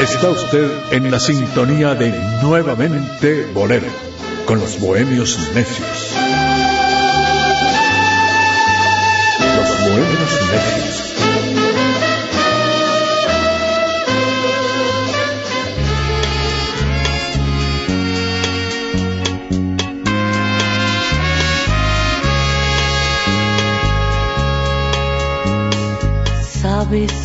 [0.02, 3.86] Está usted en la sintonía de Nuevamente Bolero,
[4.46, 6.03] con los bohemios necios.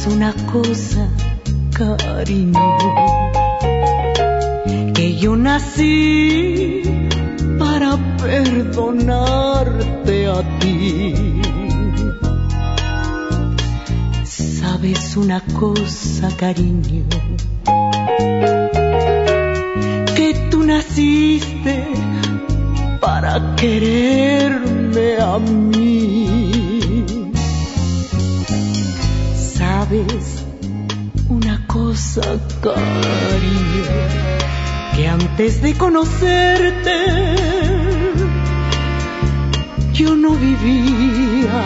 [0.09, 1.07] Una cosa,
[1.71, 2.53] cariño,
[4.93, 6.81] que yo nací
[7.57, 11.13] para perdonarte a ti.
[14.23, 17.05] Sabes una cosa, cariño,
[20.15, 21.85] que tú naciste
[22.99, 25.98] para quererme a mí.
[29.89, 30.45] Sabes
[31.29, 32.21] una cosa,
[32.61, 33.85] cariño,
[34.95, 36.93] que antes de conocerte
[39.93, 41.65] yo no vivía.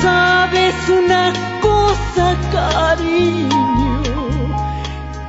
[0.00, 4.02] Sabes una cosa, cariño,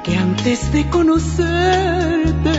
[0.06, 2.58] que antes de conocerte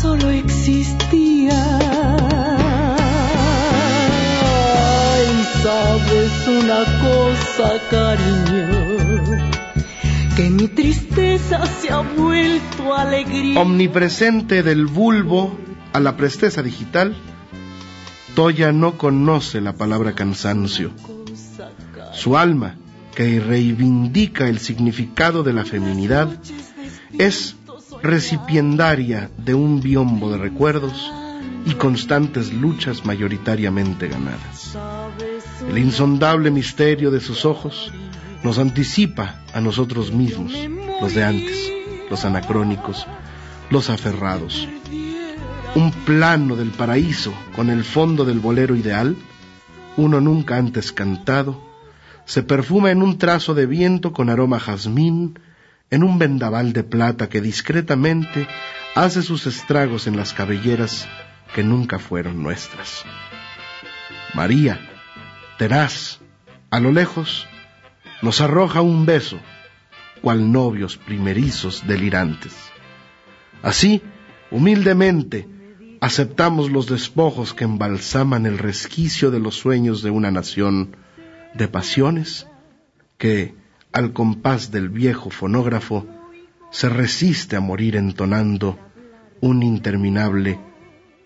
[0.00, 1.77] solo existía.
[5.68, 8.68] Sabes una cosa, cariño,
[10.34, 13.60] que mi tristeza se ha vuelto alegría.
[13.60, 15.58] Omnipresente del bulbo
[15.92, 17.14] a la presteza digital,
[18.34, 20.90] Toya no conoce la palabra cansancio.
[22.14, 22.76] Su alma,
[23.14, 26.28] que reivindica el significado de la feminidad,
[27.18, 27.56] es
[28.02, 31.12] recipiendaria de un biombo de recuerdos
[31.66, 34.78] y constantes luchas mayoritariamente ganadas.
[35.68, 37.92] El insondable misterio de sus ojos
[38.42, 40.52] nos anticipa a nosotros mismos,
[41.00, 41.70] los de antes,
[42.08, 43.06] los anacrónicos,
[43.68, 44.66] los aferrados.
[45.74, 49.14] Un plano del paraíso con el fondo del bolero ideal,
[49.98, 51.62] uno nunca antes cantado,
[52.24, 55.38] se perfuma en un trazo de viento con aroma jazmín,
[55.90, 58.48] en un vendaval de plata que discretamente
[58.94, 61.06] hace sus estragos en las cabelleras
[61.54, 63.04] que nunca fueron nuestras.
[64.34, 64.97] María,
[65.58, 66.20] tenaz,
[66.70, 67.46] a lo lejos,
[68.22, 69.38] nos arroja un beso,
[70.22, 72.54] cual novios primerizos delirantes.
[73.62, 74.02] Así,
[74.50, 75.46] humildemente,
[76.00, 80.96] aceptamos los despojos que embalsaman el resquicio de los sueños de una nación
[81.54, 82.46] de pasiones
[83.18, 83.54] que,
[83.92, 86.06] al compás del viejo fonógrafo,
[86.70, 88.78] se resiste a morir entonando
[89.40, 90.58] un interminable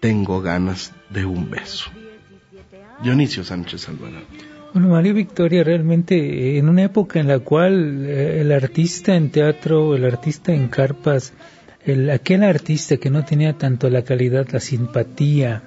[0.00, 1.90] tengo ganas de un beso.
[3.02, 4.26] Dionisio Sánchez Alvarado.
[4.72, 9.30] Bueno, María Victoria realmente eh, en una época en la cual eh, el artista en
[9.30, 11.34] teatro, el artista en carpas,
[11.84, 15.62] el, aquel artista que no tenía tanto la calidad, la simpatía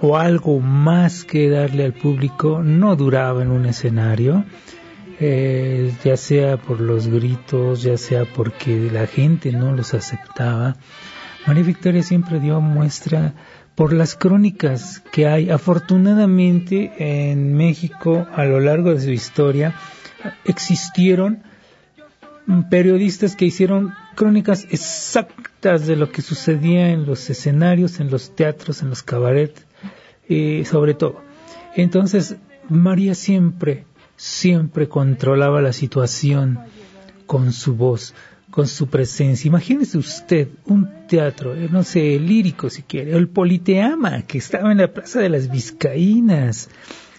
[0.00, 4.44] o algo más que darle al público, no duraba en un escenario,
[5.20, 10.76] eh, ya sea por los gritos, ya sea porque la gente no los aceptaba.
[11.46, 13.34] María Victoria siempre dio muestra
[13.78, 15.50] por las crónicas que hay.
[15.50, 19.72] Afortunadamente en México a lo largo de su historia
[20.44, 21.44] existieron
[22.68, 28.82] periodistas que hicieron crónicas exactas de lo que sucedía en los escenarios, en los teatros,
[28.82, 29.64] en los cabarets,
[30.28, 31.22] eh, sobre todo.
[31.76, 32.34] Entonces,
[32.68, 33.84] María siempre,
[34.16, 36.58] siempre controlaba la situación
[37.26, 38.12] con su voz,
[38.50, 39.46] con su presencia.
[39.48, 44.78] Imagínese usted un teatro, eh, no sé, lírico si quiere, el Politeama, que estaba en
[44.78, 46.70] la Plaza de las Vizcaínas,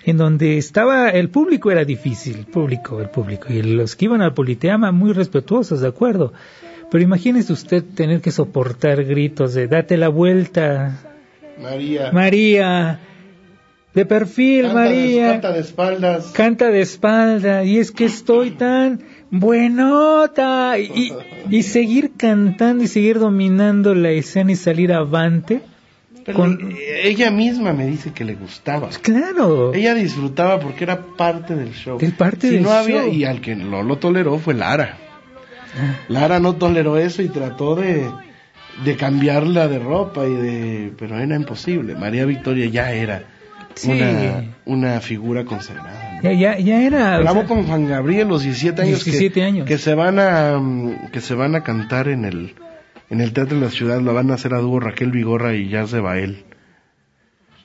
[0.06, 4.22] en donde estaba el público era difícil, el público, el público, y los que iban
[4.22, 6.34] al Politeama muy respetuosos, de acuerdo,
[6.92, 10.98] Pero imagínese usted tener que soportar gritos de date la vuelta.
[11.62, 12.12] María.
[12.12, 13.00] María.
[13.94, 15.32] De perfil, Canta de- María.
[15.34, 16.26] canta de espaldas.
[16.34, 17.64] Canta de espalda.
[17.64, 19.02] Y es que estoy tan
[19.32, 20.78] buenota.
[20.80, 21.14] Y,
[21.50, 25.62] y seguir cantando y seguir dominando la escena y salir avante.
[26.34, 28.90] Con- ella misma me dice que le gustaba.
[29.02, 29.74] Claro.
[29.74, 31.98] Ella disfrutaba porque era parte del show.
[32.00, 33.12] Es parte si del no había, show.
[33.14, 34.98] y al que no lo toleró fue Lara.
[35.76, 35.96] Ah.
[36.08, 38.06] Lara no toleró eso y trató de,
[38.84, 41.96] de cambiarla de ropa y de, pero era imposible.
[41.96, 43.24] María Victoria ya era
[43.76, 43.92] Sí.
[43.92, 46.20] una, una figura consagrada.
[46.22, 47.20] Ya, ya, ya era.
[47.20, 49.68] o sea, con Juan Gabriel los 17 años, 17 que, años.
[49.68, 52.56] que se van a mm, que se van a cantar en el
[53.10, 55.70] en el Teatro de la Ciudad, lo van a hacer a dúo Raquel Vigorra y
[55.70, 56.44] Jazz de Bael.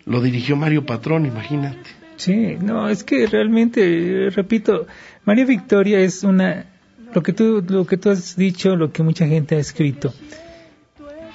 [0.07, 1.91] Lo dirigió Mario Patrón, imagínate.
[2.17, 4.87] Sí, no, es que realmente, repito,
[5.25, 6.67] María Victoria es una,
[7.13, 10.15] lo que tú, lo que tú has dicho, lo que mucha gente ha escrito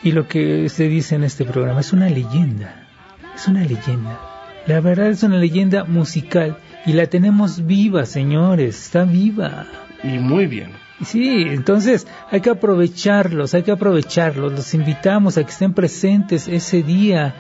[0.04, 2.88] y lo que se dice en este programa, es una leyenda,
[3.36, 4.20] es una leyenda.
[4.70, 9.66] La verdad es una leyenda musical y la tenemos viva, señores, está viva.
[10.04, 10.74] Y muy bien.
[11.04, 14.52] Sí, entonces hay que aprovecharlos, hay que aprovecharlos.
[14.54, 17.34] Los invitamos a que estén presentes ese día,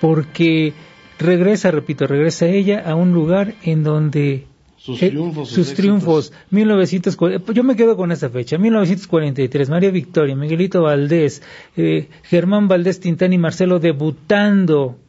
[0.00, 0.72] porque
[1.18, 4.46] regresa, repito, regresa ella a un lugar en donde
[4.78, 9.90] Sus eh, triunfos, sus sus triunfos, 1940, yo me quedo con esa fecha, 1943, María
[9.90, 11.42] Victoria, Miguelito Valdés,
[11.76, 15.01] eh, Germán Valdés Tintán y Marcelo debutando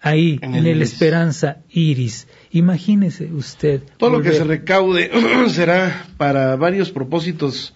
[0.00, 0.82] ahí En en, el.
[0.82, 2.26] Esperanza Iris.
[2.50, 3.82] Imagínese usted.
[3.98, 5.10] Todo lo que se recaude
[5.48, 7.74] será para varios propósitos,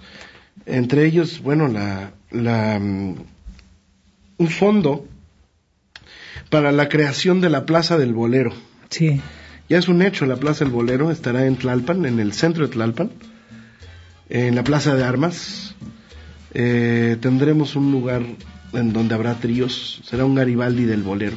[0.66, 3.16] entre ellos, bueno, la, la, mm,
[4.38, 5.06] un fondo
[6.48, 8.52] para la creación de la Plaza del Bolero.
[8.88, 9.20] Sí.
[9.68, 12.72] Ya es un hecho, la Plaza del Bolero estará en Tlalpan, en el centro de
[12.72, 13.10] Tlalpan,
[14.28, 15.76] en la Plaza de Armas.
[16.54, 18.22] Eh, tendremos un lugar
[18.72, 21.36] en donde habrá tríos, será un Garibaldi del Bolero.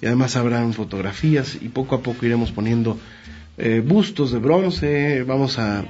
[0.00, 2.98] Y además habrán fotografías y poco a poco iremos poniendo
[3.56, 5.22] eh, bustos de bronce.
[5.22, 5.84] Vamos a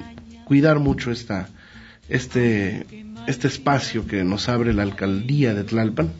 [0.45, 1.49] cuidar mucho esta,
[2.09, 2.87] este,
[3.27, 6.13] este espacio que nos abre la alcaldía de Tlalpan.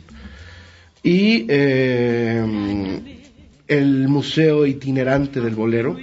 [1.03, 3.23] Y eh,
[3.67, 5.97] el Museo Itinerante del Bolero,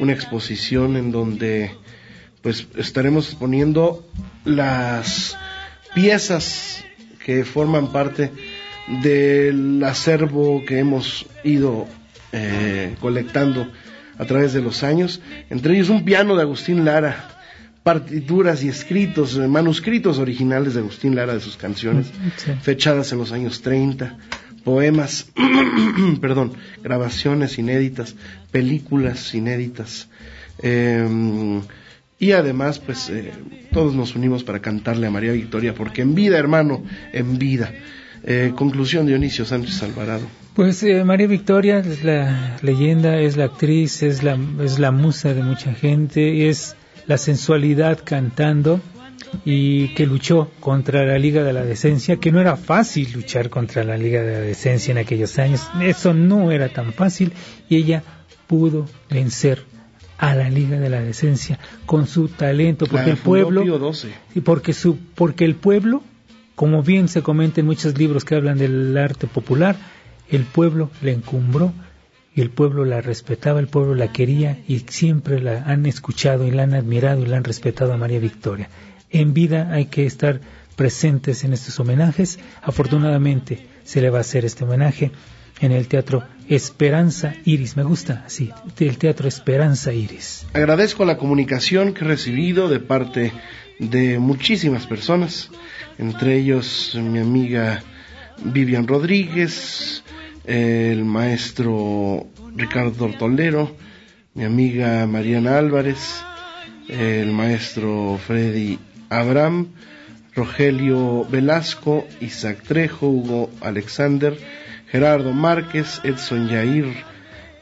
[0.00, 1.70] una exposición en donde
[2.42, 4.06] pues estaremos exponiendo
[4.44, 5.36] las
[5.94, 6.84] piezas
[7.24, 8.30] que forman parte
[9.02, 11.86] del acervo que hemos ido
[12.32, 13.70] eh, colectando
[14.18, 15.20] a través de los años,
[15.50, 17.28] entre ellos un piano de Agustín Lara,
[17.82, 22.52] partituras y escritos, eh, manuscritos originales de Agustín Lara de sus canciones, Sí.
[22.60, 24.16] fechadas en los años 30,
[24.64, 25.30] poemas,
[26.20, 28.14] perdón, grabaciones inéditas,
[28.50, 30.08] películas inéditas,
[30.62, 31.60] eh,
[32.20, 33.32] y además, pues, eh,
[33.72, 36.82] todos nos unimos para cantarle a María Victoria, porque en vida, hermano,
[37.12, 37.72] en vida.
[38.24, 40.26] Eh, conclusión, Dionisio Sánchez Alvarado.
[40.54, 45.32] Pues eh, María Victoria es la leyenda, es la actriz, es la, es la musa
[45.32, 46.74] de mucha gente, es
[47.06, 48.80] la sensualidad cantando
[49.44, 53.84] y que luchó contra la Liga de la Decencia, que no era fácil luchar contra
[53.84, 57.32] la Liga de la Decencia en aquellos años, eso no era tan fácil
[57.68, 58.02] y ella
[58.46, 59.64] pudo vencer
[60.18, 63.92] a la Liga de la Decencia con su talento, porque La el pueblo
[64.34, 66.02] y porque su porque el pueblo,
[66.58, 69.76] como bien se comenta en muchos libros que hablan del arte popular,
[70.28, 71.72] el pueblo la encumbró
[72.34, 76.50] y el pueblo la respetaba, el pueblo la quería y siempre la han escuchado y
[76.50, 78.70] la han admirado y la han respetado a María Victoria.
[79.10, 80.40] En vida hay que estar
[80.74, 82.40] presentes en estos homenajes.
[82.60, 85.12] Afortunadamente se le va a hacer este homenaje
[85.60, 87.76] en el Teatro Esperanza Iris.
[87.76, 90.46] Me gusta, sí, el Teatro Esperanza Iris.
[90.52, 93.32] Agradezco la comunicación que he recibido de parte
[93.78, 95.50] de muchísimas personas,
[95.98, 97.82] entre ellos mi amiga
[98.42, 100.02] Vivian Rodríguez,
[100.44, 103.76] el maestro Ricardo Tortolero,
[104.34, 106.22] mi amiga Mariana Álvarez,
[106.88, 108.78] el maestro Freddy
[109.10, 109.68] Abraham,
[110.34, 114.38] Rogelio Velasco, Isaac Trejo, Hugo Alexander,
[114.90, 116.86] Gerardo Márquez, Edson Yair,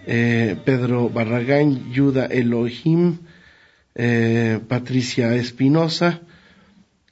[0.07, 3.19] eh, Pedro Barragán, Yuda Elohim,
[3.95, 6.21] eh, Patricia Espinosa,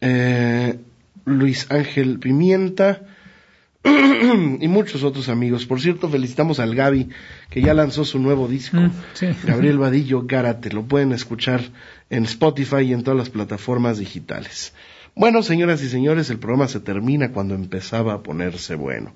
[0.00, 0.78] eh,
[1.24, 3.02] Luis Ángel Pimienta
[3.84, 5.66] y muchos otros amigos.
[5.66, 7.08] Por cierto, felicitamos al Gaby
[7.50, 8.76] que ya lanzó su nuevo disco.
[8.76, 9.26] Mm, sí.
[9.44, 11.62] Gabriel Vadillo Gárate, lo pueden escuchar
[12.10, 14.74] en Spotify y en todas las plataformas digitales.
[15.16, 19.12] Bueno, señoras y señores, el programa se termina cuando empezaba a ponerse bueno.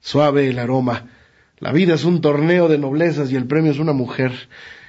[0.00, 1.06] Suave el aroma.
[1.58, 4.32] La vida es un torneo de noblezas y el premio es una mujer.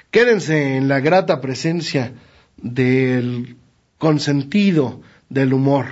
[0.09, 2.13] Quédense en la grata presencia
[2.57, 3.57] del
[3.97, 5.85] consentido del humor,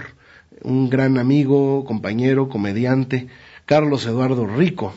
[0.61, 3.27] un gran amigo, compañero, comediante,
[3.65, 4.93] Carlos Eduardo Rico.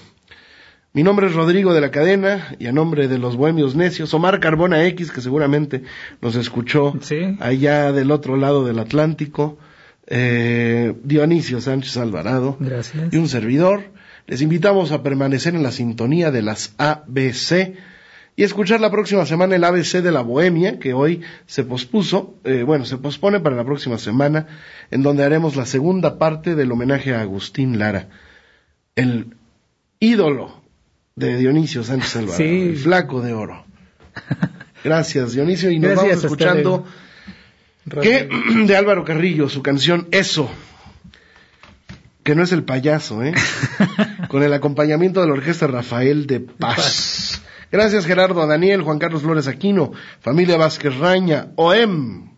[0.95, 4.41] Mi nombre es Rodrigo de la Cadena y a nombre de los Bohemios Necios, Omar
[4.41, 5.83] Carbona X, que seguramente
[6.20, 6.93] nos escuchó
[7.41, 9.57] allá del otro lado del Atlántico,
[10.07, 12.59] eh, Dionisio Sánchez Alvarado
[13.11, 13.85] y un servidor,
[14.27, 17.75] les invitamos a permanecer en la sintonía de las ABC
[18.35, 22.62] y escuchar la próxima semana el ABC de la Bohemia, que hoy se pospuso, eh,
[22.62, 24.47] bueno, se pospone para la próxima semana,
[24.91, 28.09] en donde haremos la segunda parte del homenaje a Agustín Lara,
[28.97, 29.35] el
[30.01, 30.62] ídolo
[31.14, 33.66] de Dionisio Sánchez Alvarado, el flaco de oro.
[34.85, 36.87] Gracias, Dionisio, y nos vamos escuchando
[38.01, 38.29] que,
[38.66, 40.51] de Álvaro Carrillo, su canción Eso,
[42.23, 43.35] que no es el payaso, ¿eh?
[44.29, 47.43] con el acompañamiento de la orquesta Rafael de Paz.
[47.70, 52.33] Gracias Gerardo, Daniel, Juan Carlos Flores Aquino, familia Vázquez Raña, OEM.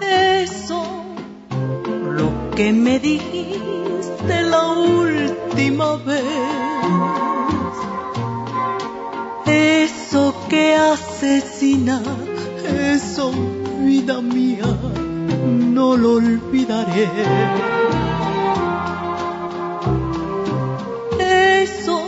[0.00, 1.14] Eso,
[2.10, 7.39] lo que me dijiste la última vez.
[10.10, 12.02] Eso que asesina,
[12.66, 13.30] eso,
[13.78, 14.66] vida mía
[15.46, 17.08] no lo olvidaré.
[21.62, 22.02] Eso,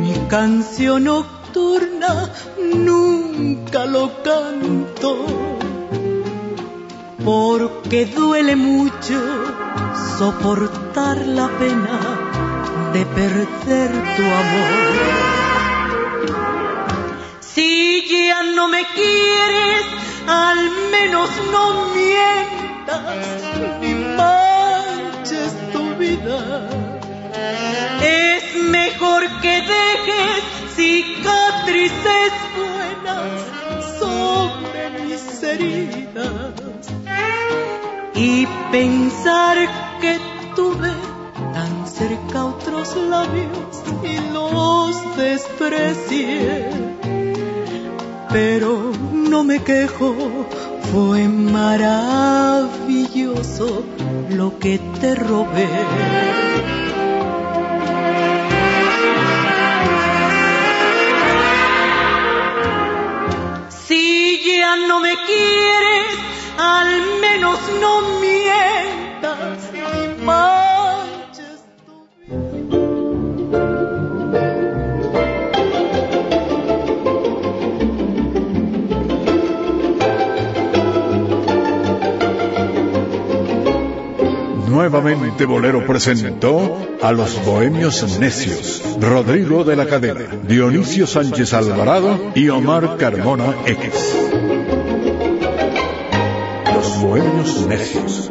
[0.00, 2.30] mi canción nocturna,
[2.72, 5.16] nunca lo canto,
[7.24, 9.20] porque duele mucho
[10.18, 11.98] soportar la pena
[12.92, 15.47] de perder tu amor.
[18.08, 19.84] Ya no me quieres,
[20.26, 26.70] al menos no mientas ni manches tu vida.
[28.00, 30.42] Es mejor que dejes
[30.74, 33.42] cicatrices buenas
[33.98, 36.54] sobre mis heridas
[38.14, 39.58] y pensar
[40.00, 40.18] que
[40.56, 40.92] tuve
[41.52, 46.97] tan cerca otros labios y los desprecié.
[48.30, 50.14] Pero no me quejo
[50.92, 53.84] fue maravilloso
[54.30, 55.66] lo que te robé.
[63.86, 66.18] Si ya no me quieres,
[66.58, 69.58] al menos no mientas
[70.22, 70.57] manches
[84.78, 92.48] Nuevamente Bolero presentó a los Bohemios Necios, Rodrigo de la Cadena, Dionisio Sánchez Alvarado y
[92.48, 94.14] Omar Carmona X.
[96.72, 98.30] Los Bohemios Necios.